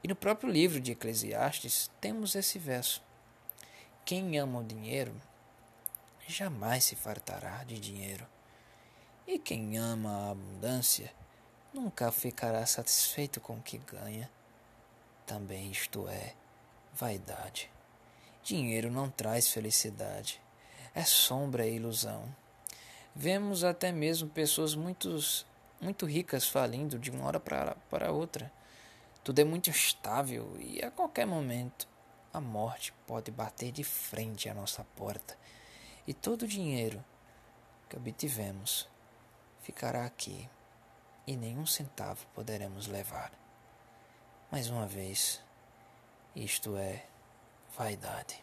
E 0.00 0.06
no 0.06 0.14
próprio 0.14 0.48
livro 0.48 0.78
de 0.78 0.92
Eclesiastes 0.92 1.90
temos 2.00 2.36
esse 2.36 2.56
verso: 2.56 3.02
Quem 4.04 4.38
ama 4.38 4.60
o 4.60 4.64
dinheiro 4.64 5.12
jamais 6.28 6.84
se 6.84 6.94
fartará 6.94 7.64
de 7.64 7.80
dinheiro, 7.80 8.24
e 9.26 9.36
quem 9.36 9.76
ama 9.76 10.28
a 10.28 10.30
abundância 10.30 11.12
nunca 11.72 12.12
ficará 12.12 12.64
satisfeito 12.64 13.40
com 13.40 13.54
o 13.54 13.62
que 13.62 13.78
ganha. 13.78 14.30
Também 15.26 15.68
isto 15.68 16.08
é 16.08 16.32
vaidade. 16.92 17.68
Dinheiro 18.44 18.88
não 18.88 19.10
traz 19.10 19.48
felicidade, 19.48 20.40
é 20.94 21.02
sombra 21.02 21.66
e 21.66 21.74
ilusão. 21.74 22.24
Vemos 23.16 23.62
até 23.62 23.92
mesmo 23.92 24.28
pessoas 24.28 24.74
muito, 24.74 25.16
muito 25.80 26.04
ricas 26.04 26.48
falindo 26.48 26.98
de 26.98 27.12
uma 27.12 27.26
hora 27.26 27.38
para, 27.38 28.10
outra. 28.10 28.52
Tudo 29.22 29.38
é 29.38 29.44
muito 29.44 29.70
instável 29.70 30.56
e 30.58 30.82
a 30.82 30.90
qualquer 30.90 31.24
momento 31.24 31.86
a 32.32 32.40
morte 32.40 32.92
pode 33.06 33.30
bater 33.30 33.70
de 33.70 33.84
frente 33.84 34.48
à 34.48 34.54
nossa 34.54 34.82
porta 34.96 35.38
e 36.08 36.12
todo 36.12 36.42
o 36.42 36.48
dinheiro 36.48 37.02
que 37.88 37.96
obtivemos 37.96 38.88
ficará 39.62 40.04
aqui 40.04 40.50
e 41.24 41.36
nenhum 41.36 41.64
centavo 41.64 42.26
poderemos 42.34 42.88
levar. 42.88 43.32
Mais 44.50 44.68
uma 44.68 44.86
vez, 44.86 45.40
isto 46.34 46.76
é 46.76 47.06
vaidade. 47.76 48.42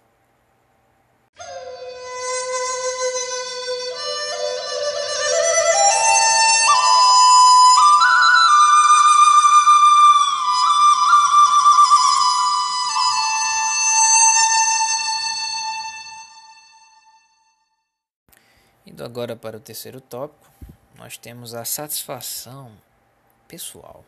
Indo 19.01 19.07
agora 19.07 19.35
para 19.35 19.57
o 19.57 19.59
terceiro 19.59 19.99
tópico, 19.99 20.47
nós 20.95 21.17
temos 21.17 21.55
a 21.55 21.65
satisfação 21.65 22.71
pessoal. 23.47 24.05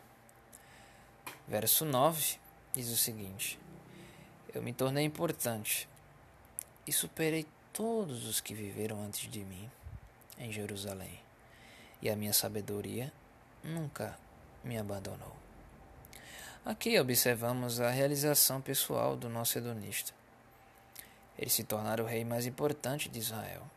Verso 1.48 1.84
9 1.84 2.38
diz 2.72 2.90
o 2.90 2.96
seguinte: 2.96 3.58
Eu 4.54 4.62
me 4.62 4.72
tornei 4.72 5.04
importante 5.04 5.88
e 6.86 6.92
superei 6.92 7.44
todos 7.72 8.24
os 8.28 8.40
que 8.40 8.54
viveram 8.54 9.02
antes 9.02 9.28
de 9.28 9.40
mim 9.40 9.68
em 10.38 10.52
Jerusalém, 10.52 11.18
e 12.00 12.08
a 12.08 12.14
minha 12.14 12.32
sabedoria 12.32 13.12
nunca 13.64 14.16
me 14.62 14.78
abandonou. 14.78 15.34
Aqui 16.64 17.00
observamos 17.00 17.80
a 17.80 17.90
realização 17.90 18.60
pessoal 18.60 19.16
do 19.16 19.28
nosso 19.28 19.58
hedonista. 19.58 20.12
Ele 21.36 21.50
se 21.50 21.64
tornara 21.64 22.00
o 22.00 22.06
rei 22.06 22.24
mais 22.24 22.46
importante 22.46 23.08
de 23.08 23.18
Israel 23.18 23.68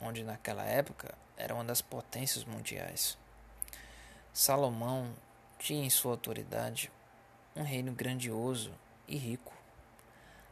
onde 0.00 0.22
naquela 0.22 0.64
época 0.64 1.14
era 1.36 1.54
uma 1.54 1.64
das 1.64 1.80
potências 1.80 2.44
mundiais. 2.44 3.16
Salomão 4.32 5.12
tinha 5.58 5.84
em 5.84 5.90
sua 5.90 6.12
autoridade 6.12 6.92
um 7.56 7.62
reino 7.62 7.92
grandioso 7.92 8.72
e 9.06 9.16
rico. 9.16 9.52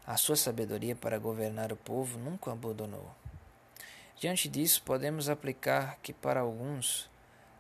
A 0.06 0.16
sua 0.16 0.37
sabedoria 0.37 0.94
para 0.94 1.18
governar 1.18 1.72
o 1.72 1.76
povo 1.76 2.18
nunca 2.18 2.52
abandonou. 2.52 3.14
Diante 4.18 4.48
disso, 4.48 4.82
podemos 4.82 5.28
aplicar 5.28 5.98
que 6.02 6.12
para 6.12 6.40
alguns 6.40 7.11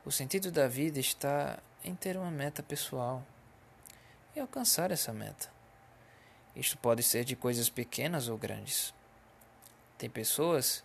o 0.04 0.10
sentido 0.10 0.50
da 0.50 0.66
vida 0.66 0.98
está 0.98 1.58
em 1.84 1.94
ter 1.94 2.16
uma 2.16 2.30
meta 2.30 2.62
pessoal 2.62 3.22
e 4.34 4.40
alcançar 4.40 4.90
essa 4.90 5.12
meta. 5.12 5.50
Isto 6.54 6.78
pode 6.78 7.02
ser 7.02 7.24
de 7.24 7.36
coisas 7.36 7.68
pequenas 7.68 8.28
ou 8.28 8.38
grandes. 8.38 8.94
Tem 9.98 10.08
pessoas 10.08 10.82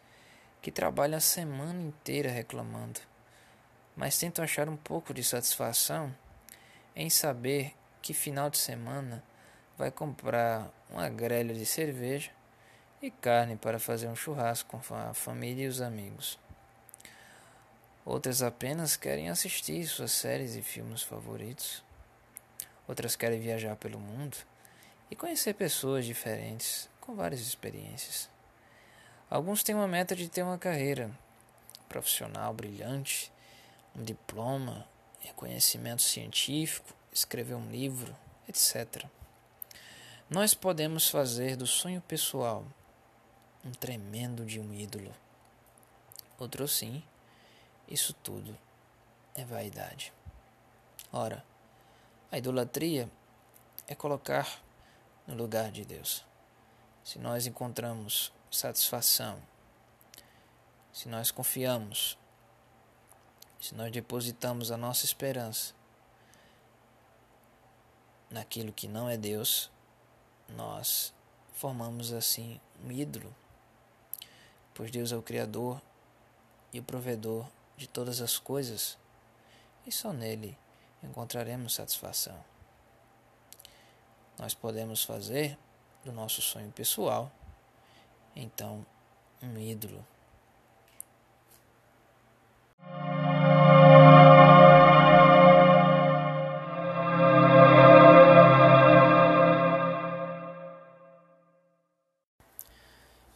que 0.61 0.71
trabalham 0.71 1.17
a 1.17 1.21
semana 1.21 1.81
inteira 1.81 2.29
reclamando, 2.29 2.99
mas 3.95 4.17
tentam 4.17 4.43
achar 4.43 4.69
um 4.69 4.77
pouco 4.77 5.13
de 5.13 5.23
satisfação 5.23 6.15
em 6.95 7.09
saber 7.09 7.73
que 8.01 8.13
final 8.13 8.49
de 8.49 8.57
semana 8.57 9.23
vai 9.77 9.89
comprar 9.89 10.69
uma 10.89 11.09
grelha 11.09 11.53
de 11.53 11.65
cerveja 11.65 12.31
e 13.01 13.09
carne 13.09 13.55
para 13.55 13.79
fazer 13.79 14.07
um 14.07 14.15
churrasco 14.15 14.77
com 14.77 14.95
a 14.95 15.13
família 15.13 15.65
e 15.65 15.67
os 15.67 15.81
amigos. 15.81 16.37
Outras 18.05 18.41
apenas 18.41 18.95
querem 18.95 19.29
assistir 19.29 19.85
suas 19.85 20.11
séries 20.11 20.55
e 20.55 20.61
filmes 20.61 21.03
favoritos. 21.03 21.83
Outras 22.87 23.15
querem 23.15 23.39
viajar 23.39 23.75
pelo 23.75 23.99
mundo 23.99 24.37
e 25.09 25.15
conhecer 25.15 25.53
pessoas 25.53 26.05
diferentes 26.05 26.89
com 26.99 27.15
várias 27.15 27.41
experiências. 27.41 28.30
Alguns 29.31 29.63
têm 29.63 29.73
uma 29.73 29.87
meta 29.87 30.13
de 30.13 30.27
ter 30.27 30.43
uma 30.43 30.57
carreira 30.57 31.09
profissional 31.87 32.53
brilhante, 32.53 33.31
um 33.95 34.03
diploma, 34.03 34.85
reconhecimento 35.21 36.01
científico, 36.01 36.93
escrever 37.13 37.55
um 37.55 37.71
livro, 37.71 38.13
etc. 38.49 39.05
Nós 40.29 40.53
podemos 40.53 41.07
fazer 41.07 41.55
do 41.55 41.65
sonho 41.65 42.01
pessoal 42.01 42.65
um 43.63 43.71
tremendo 43.71 44.45
de 44.45 44.59
um 44.59 44.73
ídolo. 44.73 45.13
Outro 46.37 46.67
sim, 46.67 47.01
isso 47.87 48.11
tudo 48.11 48.57
é 49.33 49.45
vaidade. 49.45 50.11
Ora, 51.09 51.41
a 52.29 52.37
idolatria 52.37 53.09
é 53.87 53.95
colocar 53.95 54.61
no 55.25 55.35
lugar 55.35 55.71
de 55.71 55.85
Deus. 55.85 56.25
Se 57.01 57.17
nós 57.17 57.47
encontramos 57.47 58.33
satisfação, 58.51 59.41
se 60.91 61.07
nós 61.07 61.31
confiamos, 61.31 62.17
se 63.61 63.73
nós 63.73 63.89
depositamos 63.91 64.71
a 64.71 64.77
nossa 64.77 65.05
esperança 65.05 65.73
naquilo 68.29 68.73
que 68.73 68.89
não 68.89 69.09
é 69.09 69.15
Deus, 69.15 69.71
nós 70.49 71.13
formamos 71.53 72.11
assim 72.11 72.59
um 72.83 72.91
ídolo, 72.91 73.33
pois 74.73 74.91
Deus 74.91 75.13
é 75.13 75.15
o 75.15 75.21
Criador 75.21 75.81
e 76.73 76.79
o 76.79 76.83
provedor 76.83 77.47
de 77.77 77.87
todas 77.87 78.19
as 78.19 78.37
coisas, 78.37 78.97
e 79.87 79.91
só 79.93 80.11
nele 80.11 80.57
encontraremos 81.01 81.73
satisfação. 81.73 82.37
Nós 84.37 84.53
podemos 84.53 85.03
fazer 85.03 85.57
do 86.03 86.11
nosso 86.11 86.41
sonho 86.41 86.71
pessoal 86.71 87.31
então 88.35 88.85
um 89.41 89.57
ídolo. 89.57 90.05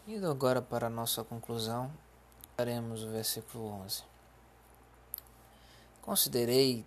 Indo 0.07 0.29
agora 0.29 0.61
para 0.61 0.87
a 0.87 0.89
nossa 0.89 1.23
conclusão, 1.23 1.91
daremos 2.55 3.03
o 3.03 3.09
versículo 3.09 3.65
11. 3.83 4.03
Considerei 6.01 6.85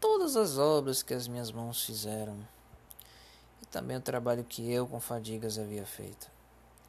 todas 0.00 0.36
as 0.36 0.56
obras 0.58 1.02
que 1.02 1.12
as 1.14 1.28
minhas 1.28 1.52
mãos 1.52 1.84
fizeram, 1.84 2.36
e 3.62 3.66
também 3.66 3.96
o 3.98 4.00
trabalho 4.00 4.42
que 4.44 4.70
eu 4.72 4.86
com 4.86 4.98
fadigas 4.98 5.58
havia 5.58 5.84
feito 5.84 6.35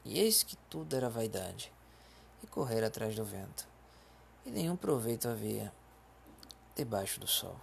e 0.08 0.20
eis 0.20 0.42
que 0.42 0.56
tudo 0.70 0.96
era 0.96 1.10
vaidade, 1.10 1.72
e 2.42 2.48
correr 2.48 2.84
atrás 2.84 3.14
do 3.14 3.26
vento, 3.26 3.68
e 4.46 4.50
nenhum 4.50 4.78
proveito 4.78 5.28
havia 5.28 5.72
debaixo 6.76 7.20
do 7.20 7.28
sol. 7.28 7.58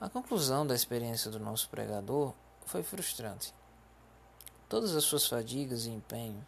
A 0.00 0.08
conclusão 0.08 0.64
da 0.64 0.76
experiência 0.76 1.28
do 1.28 1.40
nosso 1.40 1.68
pregador 1.68 2.32
foi 2.64 2.84
frustrante. 2.84 3.52
Todas 4.68 4.94
as 4.94 5.02
suas 5.02 5.26
fadigas 5.26 5.86
e 5.86 5.90
empenho, 5.90 6.46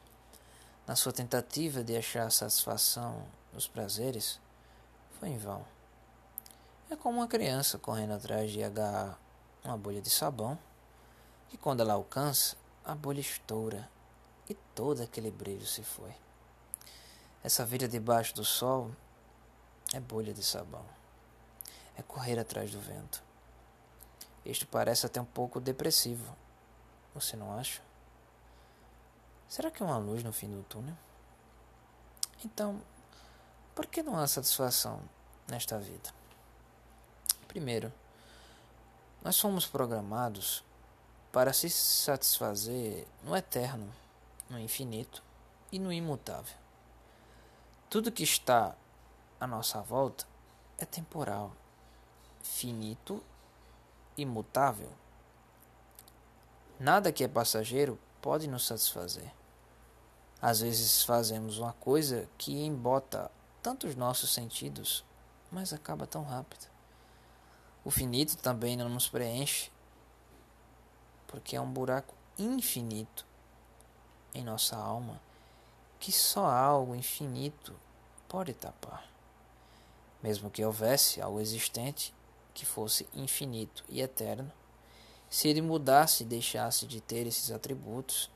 na 0.87 0.94
sua 0.94 1.12
tentativa 1.12 1.83
de 1.83 1.96
achar 1.96 2.31
satisfação 2.31 3.26
nos 3.53 3.66
prazeres, 3.66 4.38
foi 5.18 5.31
em 5.31 5.38
vão. 5.38 5.64
É 6.88 6.94
como 6.94 7.18
uma 7.18 7.26
criança 7.26 7.76
correndo 7.76 8.12
atrás 8.12 8.53
de 8.53 8.62
agarrar 8.62 9.18
uma 9.64 9.76
bolha 9.76 10.00
de 10.00 10.11
sabão, 10.11 10.57
que 11.48 11.57
quando 11.57 11.81
ela 11.81 11.94
alcança, 11.94 12.57
a 12.85 12.95
bolha 12.95 13.21
estoura 13.21 13.88
e 14.49 14.55
todo 14.75 15.03
aquele 15.03 15.31
brilho 15.31 15.66
se 15.66 15.83
foi. 15.83 16.14
Essa 17.43 17.64
vida 17.64 17.88
debaixo 17.88 18.35
do 18.35 18.45
sol 18.45 18.90
é 19.93 20.01
bolha 20.01 20.35
de 20.35 20.43
sabão. 20.43 20.85
É 21.97 22.03
correr 22.03 22.38
atrás 22.38 22.71
do 22.71 22.81
vento. 22.81 23.23
Isto 24.45 24.66
parece 24.66 25.07
até 25.07 25.21
um 25.21 25.25
pouco 25.25 25.61
depressivo. 25.61 26.37
Você 27.14 27.37
não 27.37 27.57
acha? 27.59 27.83
Será 29.49 29.71
que 29.71 29.83
é 29.83 29.87
uma 29.87 29.99
luz 29.99 30.23
no 30.23 30.33
fim 30.33 30.49
do 30.49 30.62
túnel? 30.62 30.97
Então, 32.45 32.81
por 33.75 33.87
que 33.87 34.03
não 34.03 34.16
há 34.16 34.27
satisfação 34.27 35.01
nesta 35.49 35.79
vida? 35.79 36.11
Primeiro, 37.49 37.93
nós 39.23 39.37
somos 39.37 39.66
programados 39.66 40.64
para 41.33 41.53
se 41.53 41.71
satisfazer 41.71 43.07
no 43.23 43.37
eterno, 43.37 43.93
no 44.49 44.59
infinito 44.59 45.23
e 45.71 45.79
no 45.79 45.93
imutável. 45.93 46.57
Tudo 47.88 48.11
que 48.11 48.23
está 48.23 48.75
à 49.38 49.47
nossa 49.47 49.81
volta 49.81 50.27
é 50.79 50.85
temporal, 50.85 51.53
finito, 52.43 53.23
imutável. 54.16 54.90
Nada 56.79 57.12
que 57.12 57.23
é 57.23 57.29
passageiro 57.29 57.99
pode 58.21 58.49
nos 58.49 58.66
satisfazer. 58.66 59.33
Às 60.43 60.61
vezes 60.61 61.05
fazemos 61.05 61.59
uma 61.59 61.75
coisa 61.75 62.29
que 62.38 62.64
embota 62.64 63.31
tanto 63.62 63.87
os 63.87 63.95
nossos 63.95 64.33
sentidos, 64.33 65.05
mas 65.53 65.73
acaba 65.73 66.07
tão 66.07 66.25
rápido. 66.25 66.66
O 67.85 67.90
finito 67.90 68.37
também 68.37 68.77
não 68.77 68.88
nos 68.88 69.09
preenche 69.09 69.71
porque 71.31 71.55
é 71.55 71.61
um 71.61 71.71
buraco 71.71 72.12
infinito 72.37 73.25
em 74.35 74.43
nossa 74.43 74.77
alma 74.77 75.21
que 76.01 76.11
só 76.11 76.45
algo 76.47 76.95
infinito 76.95 77.79
pode 78.29 78.53
tapar. 78.53 79.09
Mesmo 80.21 80.51
que 80.51 80.64
houvesse 80.64 81.23
algo 81.23 81.40
existente 81.40 82.12
que 82.53 82.66
fosse 82.66 83.09
infinito 83.14 83.85
e 83.88 84.01
eterno, 84.01 84.51
se 85.29 85.47
ele 85.47 85.62
mudasse 85.62 86.25
e 86.25 86.27
deixasse 86.27 86.85
de 86.85 87.01
ter 87.01 87.27
esses 87.27 87.53
atributos, 87.53 88.29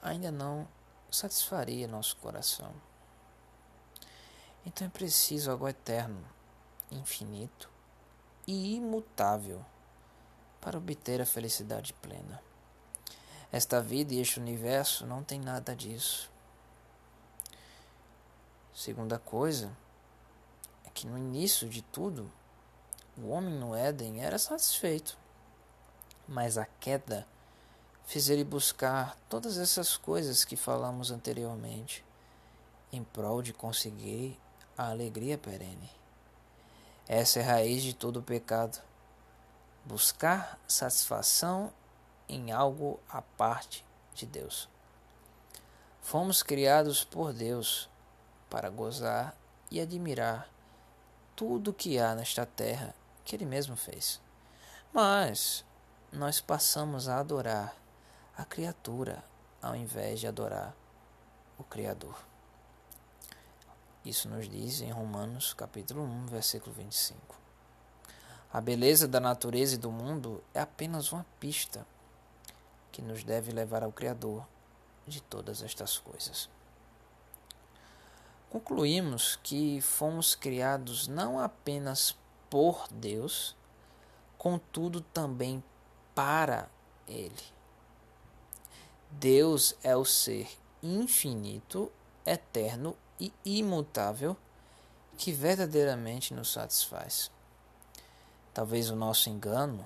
ainda 0.00 0.30
não 0.30 0.68
satisfaria 1.10 1.88
nosso 1.88 2.16
coração. 2.18 2.72
Então 4.64 4.86
é 4.86 4.90
preciso 4.90 5.50
algo 5.50 5.66
eterno, 5.66 6.24
infinito 6.92 7.68
e 8.46 8.76
imutável 8.76 9.64
para 10.66 10.78
obter 10.78 11.22
a 11.22 11.24
felicidade 11.24 11.92
plena. 11.92 12.42
Esta 13.52 13.80
vida 13.80 14.12
e 14.12 14.20
este 14.20 14.40
universo 14.40 15.06
não 15.06 15.22
tem 15.22 15.38
nada 15.38 15.76
disso. 15.76 16.28
Segunda 18.74 19.16
coisa 19.16 19.70
é 20.84 20.90
que 20.90 21.06
no 21.06 21.16
início 21.16 21.68
de 21.68 21.82
tudo, 21.82 22.28
o 23.16 23.28
homem 23.28 23.54
no 23.54 23.76
Éden 23.76 24.24
era 24.24 24.40
satisfeito, 24.40 25.16
mas 26.26 26.58
a 26.58 26.64
queda 26.64 27.24
fez 28.04 28.28
ele 28.28 28.42
buscar 28.42 29.16
todas 29.28 29.58
essas 29.58 29.96
coisas 29.96 30.44
que 30.44 30.56
falamos 30.56 31.12
anteriormente, 31.12 32.04
em 32.92 33.04
prol 33.04 33.40
de 33.40 33.52
conseguir 33.52 34.36
a 34.76 34.90
alegria 34.90 35.38
perene. 35.38 35.92
Essa 37.06 37.38
é 37.38 37.42
a 37.44 37.52
raiz 37.52 37.84
de 37.84 37.94
todo 37.94 38.16
o 38.18 38.22
pecado. 38.22 38.82
Buscar 39.86 40.58
satisfação 40.66 41.72
em 42.28 42.50
algo 42.50 42.98
à 43.08 43.22
parte 43.22 43.84
de 44.16 44.26
Deus. 44.26 44.68
Fomos 46.02 46.42
criados 46.42 47.04
por 47.04 47.32
Deus 47.32 47.88
para 48.50 48.68
gozar 48.68 49.36
e 49.70 49.80
admirar 49.80 50.48
tudo 51.36 51.72
que 51.72 52.00
há 52.00 52.16
nesta 52.16 52.44
terra 52.44 52.92
que 53.24 53.36
Ele 53.36 53.46
mesmo 53.46 53.76
fez. 53.76 54.20
Mas 54.92 55.64
nós 56.10 56.40
passamos 56.40 57.08
a 57.08 57.20
adorar 57.20 57.72
a 58.36 58.44
criatura 58.44 59.22
ao 59.62 59.76
invés 59.76 60.18
de 60.18 60.26
adorar 60.26 60.74
o 61.56 61.62
Criador. 61.62 62.18
Isso 64.04 64.28
nos 64.28 64.48
diz 64.48 64.80
em 64.80 64.90
Romanos 64.90 65.54
capítulo 65.54 66.02
1, 66.02 66.26
versículo 66.26 66.74
25. 66.74 67.45
A 68.52 68.60
beleza 68.60 69.06
da 69.08 69.20
natureza 69.20 69.74
e 69.74 69.78
do 69.78 69.90
mundo 69.90 70.42
é 70.54 70.60
apenas 70.60 71.12
uma 71.12 71.26
pista 71.38 71.86
que 72.90 73.02
nos 73.02 73.22
deve 73.22 73.52
levar 73.52 73.82
ao 73.82 73.92
Criador 73.92 74.46
de 75.06 75.20
todas 75.20 75.62
estas 75.62 75.98
coisas. 75.98 76.48
Concluímos 78.48 79.38
que 79.42 79.80
fomos 79.80 80.34
criados 80.34 81.08
não 81.08 81.38
apenas 81.38 82.16
por 82.48 82.86
Deus, 82.90 83.56
contudo 84.38 85.00
também 85.00 85.62
para 86.14 86.68
Ele. 87.06 87.42
Deus 89.10 89.76
é 89.82 89.96
o 89.96 90.04
ser 90.04 90.48
infinito, 90.82 91.90
eterno 92.24 92.96
e 93.20 93.32
imutável 93.44 94.36
que 95.16 95.32
verdadeiramente 95.32 96.32
nos 96.32 96.52
satisfaz. 96.52 97.30
Talvez 98.56 98.88
o 98.88 98.96
nosso 98.96 99.28
engano 99.28 99.84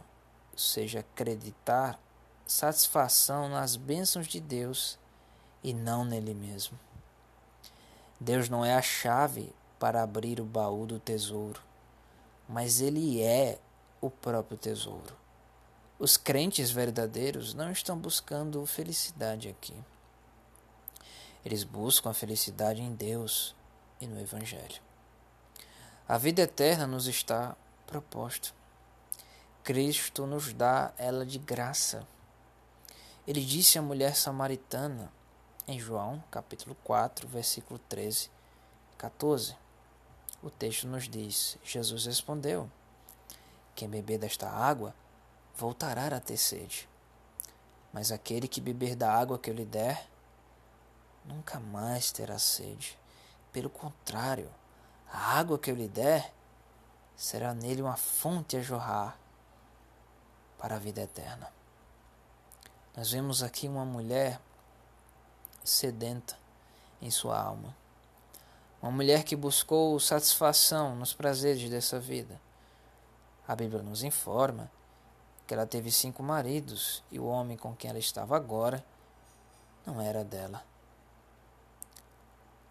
seja 0.54 1.00
acreditar 1.00 1.98
satisfação 2.46 3.48
nas 3.48 3.74
bênçãos 3.74 4.28
de 4.28 4.38
Deus 4.38 4.96
e 5.60 5.74
não 5.74 6.04
nele 6.04 6.32
mesmo. 6.32 6.78
Deus 8.20 8.48
não 8.48 8.64
é 8.64 8.76
a 8.76 8.80
chave 8.80 9.52
para 9.76 10.04
abrir 10.04 10.40
o 10.40 10.44
baú 10.44 10.86
do 10.86 11.00
tesouro, 11.00 11.60
mas 12.48 12.80
ele 12.80 13.20
é 13.20 13.58
o 14.00 14.08
próprio 14.08 14.56
tesouro. 14.56 15.16
Os 15.98 16.16
crentes 16.16 16.70
verdadeiros 16.70 17.52
não 17.52 17.72
estão 17.72 17.98
buscando 17.98 18.64
felicidade 18.66 19.48
aqui. 19.48 19.74
Eles 21.44 21.64
buscam 21.64 22.10
a 22.10 22.14
felicidade 22.14 22.80
em 22.80 22.94
Deus 22.94 23.52
e 24.00 24.06
no 24.06 24.20
Evangelho. 24.20 24.80
A 26.06 26.16
vida 26.16 26.42
eterna 26.42 26.86
nos 26.86 27.08
está 27.08 27.56
proposta. 27.84 28.59
Cristo 29.62 30.26
nos 30.26 30.54
dá 30.54 30.92
ela 30.96 31.24
de 31.24 31.38
graça. 31.38 32.06
Ele 33.26 33.44
disse 33.44 33.78
à 33.78 33.82
mulher 33.82 34.16
samaritana 34.16 35.12
em 35.68 35.78
João, 35.78 36.24
capítulo 36.30 36.74
4, 36.82 37.28
versículo 37.28 37.78
13, 37.78 38.30
14. 38.96 39.54
O 40.42 40.50
texto 40.50 40.88
nos 40.88 41.06
diz: 41.06 41.58
Jesus 41.62 42.06
respondeu: 42.06 42.70
Quem 43.74 43.86
beber 43.86 44.18
desta 44.18 44.48
água 44.48 44.94
voltará 45.54 46.06
a 46.06 46.20
ter 46.20 46.38
sede. 46.38 46.88
Mas 47.92 48.10
aquele 48.10 48.48
que 48.48 48.62
beber 48.62 48.96
da 48.96 49.12
água 49.12 49.38
que 49.38 49.50
eu 49.50 49.54
lhe 49.54 49.66
der, 49.66 50.08
nunca 51.22 51.60
mais 51.60 52.10
terá 52.10 52.38
sede. 52.38 52.98
Pelo 53.52 53.68
contrário, 53.68 54.50
a 55.12 55.38
água 55.38 55.58
que 55.58 55.70
eu 55.70 55.74
lhe 55.74 55.88
der 55.88 56.32
será 57.14 57.52
nele 57.52 57.82
uma 57.82 57.96
fonte 57.96 58.56
a 58.56 58.62
jorrar 58.62 59.20
para 60.60 60.76
a 60.76 60.78
vida 60.78 61.00
eterna. 61.00 61.50
Nós 62.94 63.10
vemos 63.10 63.42
aqui 63.42 63.66
uma 63.66 63.84
mulher 63.84 64.38
sedenta 65.64 66.36
em 67.00 67.10
sua 67.10 67.40
alma. 67.40 67.74
Uma 68.82 68.92
mulher 68.92 69.24
que 69.24 69.34
buscou 69.34 69.98
satisfação 69.98 70.94
nos 70.94 71.14
prazeres 71.14 71.68
dessa 71.70 71.98
vida. 71.98 72.38
A 73.48 73.56
Bíblia 73.56 73.82
nos 73.82 74.02
informa 74.02 74.70
que 75.46 75.54
ela 75.54 75.66
teve 75.66 75.90
cinco 75.90 76.22
maridos 76.22 77.02
e 77.10 77.18
o 77.18 77.24
homem 77.24 77.56
com 77.56 77.74
quem 77.74 77.88
ela 77.88 77.98
estava 77.98 78.36
agora 78.36 78.84
não 79.86 80.00
era 80.00 80.22
dela. 80.22 80.62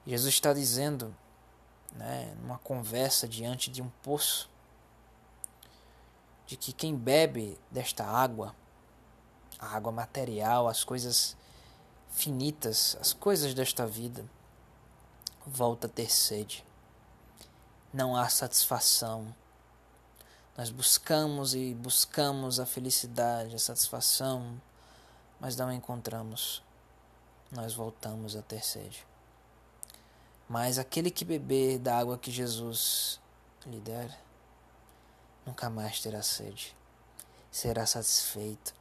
Jesus 0.06 0.34
está 0.36 0.54
dizendo, 0.54 1.14
né, 1.92 2.34
numa 2.42 2.58
conversa 2.60 3.28
diante 3.28 3.70
de 3.70 3.82
um 3.82 3.90
poço, 4.04 4.50
de 6.50 6.58
que 6.58 6.74
quem 6.74 6.96
bebe 6.96 7.60
desta 7.70 8.04
água 8.04 8.56
a 9.60 9.76
água 9.76 9.92
material, 9.92 10.68
as 10.68 10.84
coisas 10.86 11.36
finitas, 12.10 12.98
as 13.00 13.12
coisas 13.12 13.54
desta 13.54 13.86
vida, 13.86 14.26
volta 15.46 15.86
a 15.86 15.90
ter 15.90 16.10
sede. 16.10 16.66
Não 17.94 18.16
há 18.16 18.30
satisfação. 18.30 19.36
Nós 20.58 20.70
buscamos 20.70 21.54
e 21.54 21.74
buscamos 21.74 22.60
a 22.60 22.66
felicidade, 22.66 23.54
a 23.54 23.60
satisfação, 23.60 24.60
mas 25.40 25.56
não 25.56 25.72
encontramos. 25.72 26.64
Nós 27.52 27.74
voltamos 27.74 28.36
a 28.36 28.42
ter 28.42 28.64
sede. 28.64 29.06
Mas 30.48 30.80
aquele 30.80 31.12
que 31.12 31.26
beber 31.26 31.80
da 31.80 31.98
água 31.98 32.18
que 32.18 32.32
Jesus 32.32 33.20
lhe 33.66 33.80
der, 33.80 34.20
nunca 35.50 35.70
mais 35.70 36.00
terá 36.00 36.22
sede. 36.22 36.76
Será 37.52 37.86
satisfeito 37.86 38.74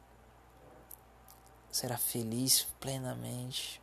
será 1.71 1.97
feliz 1.97 2.63
plenamente. 2.79 3.81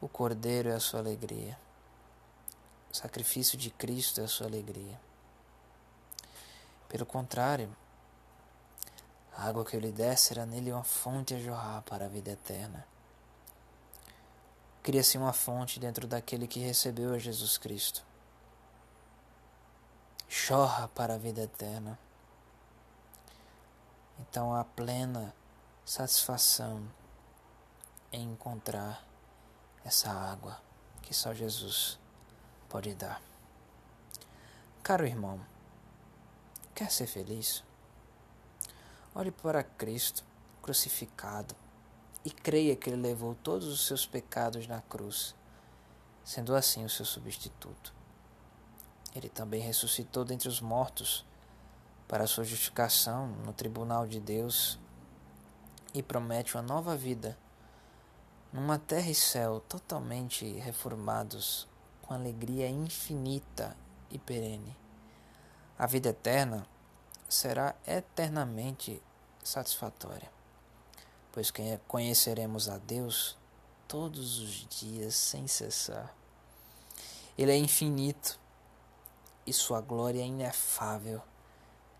O 0.00 0.08
Cordeiro 0.08 0.68
é 0.68 0.74
a 0.74 0.80
sua 0.80 1.00
alegria. 1.00 1.58
O 2.92 2.96
sacrifício 2.96 3.58
de 3.58 3.70
Cristo 3.70 4.20
é 4.20 4.24
a 4.24 4.28
sua 4.28 4.46
alegria. 4.46 5.00
Pelo 6.88 7.04
contrário, 7.04 7.74
a 9.36 9.48
água 9.48 9.64
que 9.64 9.76
eu 9.76 9.80
lhe 9.80 9.92
der 9.92 10.16
será 10.16 10.46
nele 10.46 10.72
uma 10.72 10.84
fonte 10.84 11.34
a 11.34 11.38
jorrar 11.38 11.82
para 11.82 12.06
a 12.06 12.08
vida 12.08 12.30
eterna. 12.30 12.86
Cria-se 14.82 15.18
uma 15.18 15.32
fonte 15.32 15.78
dentro 15.78 16.06
daquele 16.06 16.46
que 16.46 16.60
recebeu 16.60 17.12
a 17.12 17.18
Jesus 17.18 17.58
Cristo. 17.58 18.07
Chorra 20.28 20.88
para 20.88 21.14
a 21.14 21.18
vida 21.18 21.42
eterna. 21.42 21.98
Então 24.18 24.54
a 24.54 24.62
plena 24.62 25.34
satisfação 25.86 26.86
em 28.12 28.32
encontrar 28.32 29.02
essa 29.84 30.10
água 30.10 30.60
que 31.00 31.14
só 31.14 31.32
Jesus 31.32 31.98
pode 32.68 32.94
dar. 32.94 33.22
Caro 34.82 35.06
irmão, 35.06 35.40
quer 36.74 36.90
ser 36.90 37.06
feliz? 37.06 37.64
Olhe 39.14 39.30
para 39.30 39.64
Cristo 39.64 40.22
crucificado 40.60 41.56
e 42.22 42.30
creia 42.30 42.76
que 42.76 42.90
Ele 42.90 43.00
levou 43.00 43.34
todos 43.34 43.66
os 43.66 43.86
seus 43.86 44.04
pecados 44.04 44.66
na 44.66 44.82
cruz, 44.82 45.34
sendo 46.22 46.54
assim 46.54 46.84
o 46.84 46.90
seu 46.90 47.06
substituto. 47.06 47.97
Ele 49.18 49.28
também 49.28 49.60
ressuscitou 49.60 50.24
dentre 50.24 50.48
os 50.48 50.60
mortos 50.60 51.26
para 52.06 52.28
sua 52.28 52.44
justificação 52.44 53.26
no 53.44 53.52
tribunal 53.52 54.06
de 54.06 54.20
Deus 54.20 54.78
e 55.92 56.04
promete 56.04 56.54
uma 56.54 56.62
nova 56.62 56.96
vida 56.96 57.36
numa 58.52 58.78
terra 58.78 59.10
e 59.10 59.14
céu 59.16 59.60
totalmente 59.68 60.46
reformados 60.60 61.66
com 62.00 62.14
alegria 62.14 62.68
infinita 62.68 63.76
e 64.08 64.20
perene. 64.20 64.76
A 65.76 65.84
vida 65.84 66.10
eterna 66.10 66.64
será 67.28 67.74
eternamente 67.84 69.02
satisfatória, 69.42 70.30
pois 71.32 71.52
conheceremos 71.88 72.68
a 72.68 72.78
Deus 72.78 73.36
todos 73.88 74.38
os 74.38 74.68
dias 74.68 75.16
sem 75.16 75.48
cessar. 75.48 76.14
Ele 77.36 77.50
é 77.50 77.56
infinito 77.56 78.38
e 79.48 79.52
sua 79.52 79.80
glória 79.80 80.22
inefável. 80.22 81.22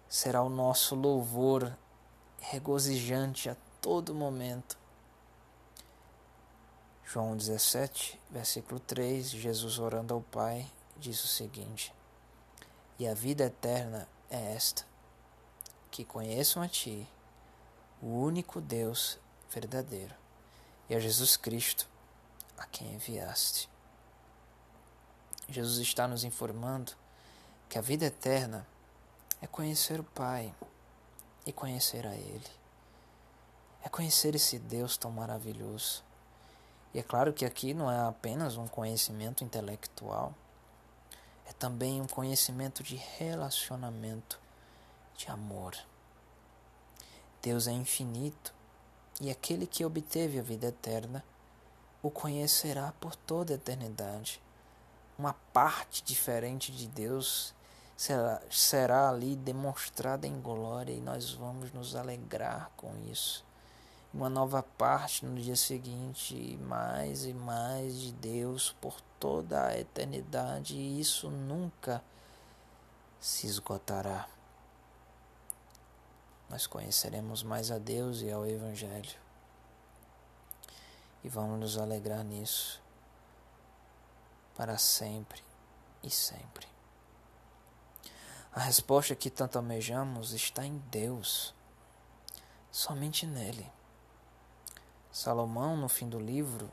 Será 0.06 0.42
o 0.42 0.50
nosso 0.50 0.94
louvor 0.94 1.74
regozijante 2.38 3.48
a 3.48 3.56
todo 3.80 4.14
momento. 4.14 4.76
João 7.06 7.34
17, 7.34 8.20
versículo 8.30 8.78
3, 8.80 9.30
Jesus 9.30 9.78
orando 9.78 10.12
ao 10.12 10.20
Pai, 10.20 10.70
diz 10.98 11.24
o 11.24 11.26
seguinte: 11.26 11.94
E 12.98 13.08
a 13.08 13.14
vida 13.14 13.44
eterna 13.44 14.06
é 14.28 14.54
esta, 14.54 14.84
que 15.90 16.04
conheçam 16.04 16.62
a 16.62 16.68
Ti, 16.68 17.08
o 18.02 18.08
único 18.08 18.60
Deus 18.60 19.18
verdadeiro, 19.50 20.14
e 20.90 20.94
a 20.94 21.00
Jesus 21.00 21.34
Cristo, 21.34 21.88
a 22.58 22.66
quem 22.66 22.92
enviaste. 22.92 23.70
Jesus 25.48 25.78
está 25.78 26.06
nos 26.06 26.24
informando 26.24 26.92
que 27.68 27.78
a 27.78 27.82
vida 27.82 28.06
eterna 28.06 28.66
é 29.40 29.46
conhecer 29.46 30.00
o 30.00 30.04
Pai 30.04 30.54
e 31.46 31.52
conhecer 31.52 32.06
a 32.06 32.14
Ele. 32.14 32.50
É 33.84 33.88
conhecer 33.88 34.34
esse 34.34 34.58
Deus 34.58 34.96
tão 34.96 35.10
maravilhoso 35.10 36.02
e 36.92 36.98
é 36.98 37.02
claro 37.02 37.32
que 37.32 37.44
aqui 37.44 37.74
não 37.74 37.90
é 37.90 38.08
apenas 38.08 38.56
um 38.56 38.66
conhecimento 38.66 39.44
intelectual, 39.44 40.34
é 41.46 41.52
também 41.52 42.00
um 42.00 42.06
conhecimento 42.06 42.82
de 42.82 42.96
relacionamento, 42.96 44.40
de 45.16 45.28
amor. 45.28 45.76
Deus 47.42 47.66
é 47.66 47.72
infinito 47.72 48.54
e 49.20 49.30
aquele 49.30 49.66
que 49.66 49.84
obteve 49.84 50.38
a 50.38 50.42
vida 50.42 50.68
eterna 50.68 51.24
o 52.02 52.10
conhecerá 52.10 52.92
por 53.00 53.14
toda 53.14 53.52
a 53.52 53.56
eternidade. 53.56 54.40
Uma 55.18 55.34
parte 55.52 56.02
diferente 56.02 56.72
de 56.72 56.86
Deus 56.86 57.54
será, 57.98 58.40
será 58.48 59.08
ali 59.08 59.34
demonstrada 59.34 60.24
em 60.24 60.40
glória 60.40 60.92
e 60.92 61.00
nós 61.00 61.32
vamos 61.32 61.72
nos 61.72 61.96
alegrar 61.96 62.70
com 62.76 62.96
isso 63.10 63.44
uma 64.14 64.30
nova 64.30 64.62
parte 64.62 65.26
no 65.26 65.38
dia 65.38 65.56
seguinte, 65.56 66.56
mais 66.62 67.26
e 67.26 67.34
mais 67.34 68.00
de 68.00 68.12
Deus 68.12 68.74
por 68.80 69.00
toda 69.20 69.66
a 69.66 69.78
eternidade, 69.78 70.76
e 70.76 70.98
isso 70.98 71.28
nunca 71.28 72.02
se 73.20 73.46
esgotará. 73.46 74.26
Nós 76.48 76.66
conheceremos 76.66 77.42
mais 77.42 77.70
a 77.70 77.78
Deus 77.78 78.22
e 78.22 78.30
ao 78.30 78.46
Evangelho, 78.46 79.18
e 81.22 81.28
vamos 81.28 81.60
nos 81.60 81.76
alegrar 81.76 82.24
nisso 82.24 82.80
para 84.56 84.78
sempre 84.78 85.42
e 86.02 86.08
sempre. 86.08 86.77
A 88.58 88.62
resposta 88.62 89.14
que 89.14 89.30
tanto 89.30 89.56
almejamos 89.56 90.32
está 90.32 90.66
em 90.66 90.78
Deus, 90.90 91.54
somente 92.72 93.24
nele. 93.24 93.70
Salomão, 95.12 95.76
no 95.76 95.88
fim 95.88 96.08
do 96.08 96.18
livro 96.18 96.68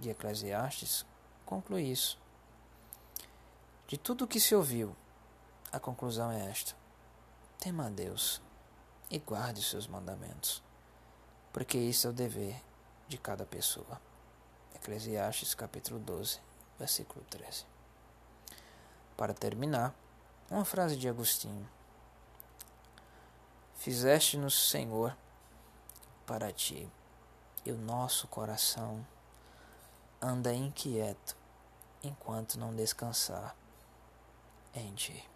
de 0.00 0.10
Eclesiastes, 0.10 1.06
conclui 1.46 1.84
isso. 1.84 2.18
De 3.86 3.96
tudo 3.96 4.24
o 4.24 4.26
que 4.26 4.40
se 4.40 4.52
ouviu, 4.52 4.96
a 5.70 5.78
conclusão 5.78 6.28
é 6.32 6.50
esta: 6.50 6.74
tema 7.60 7.86
a 7.86 7.88
Deus 7.88 8.42
e 9.08 9.20
guarde 9.20 9.60
os 9.60 9.70
seus 9.70 9.86
mandamentos, 9.86 10.60
porque 11.52 11.78
isso 11.78 12.08
é 12.08 12.10
o 12.10 12.12
dever 12.12 12.60
de 13.06 13.16
cada 13.16 13.46
pessoa. 13.46 14.02
Eclesiastes 14.74 15.54
capítulo 15.54 16.00
12, 16.00 16.40
versículo 16.80 17.24
13. 17.30 17.64
Para 19.16 19.32
terminar, 19.32 19.94
uma 20.50 20.64
frase 20.64 20.96
de 20.96 21.08
Agostinho: 21.08 21.68
Fizeste-nos, 23.76 24.68
Senhor, 24.70 25.16
para 26.26 26.52
ti 26.52 26.90
e 27.64 27.70
o 27.70 27.76
nosso 27.76 28.26
coração 28.28 29.06
anda 30.20 30.52
inquieto 30.52 31.36
enquanto 32.02 32.58
não 32.58 32.74
descansar 32.74 33.54
em 34.74 34.94
ti. 34.94 35.28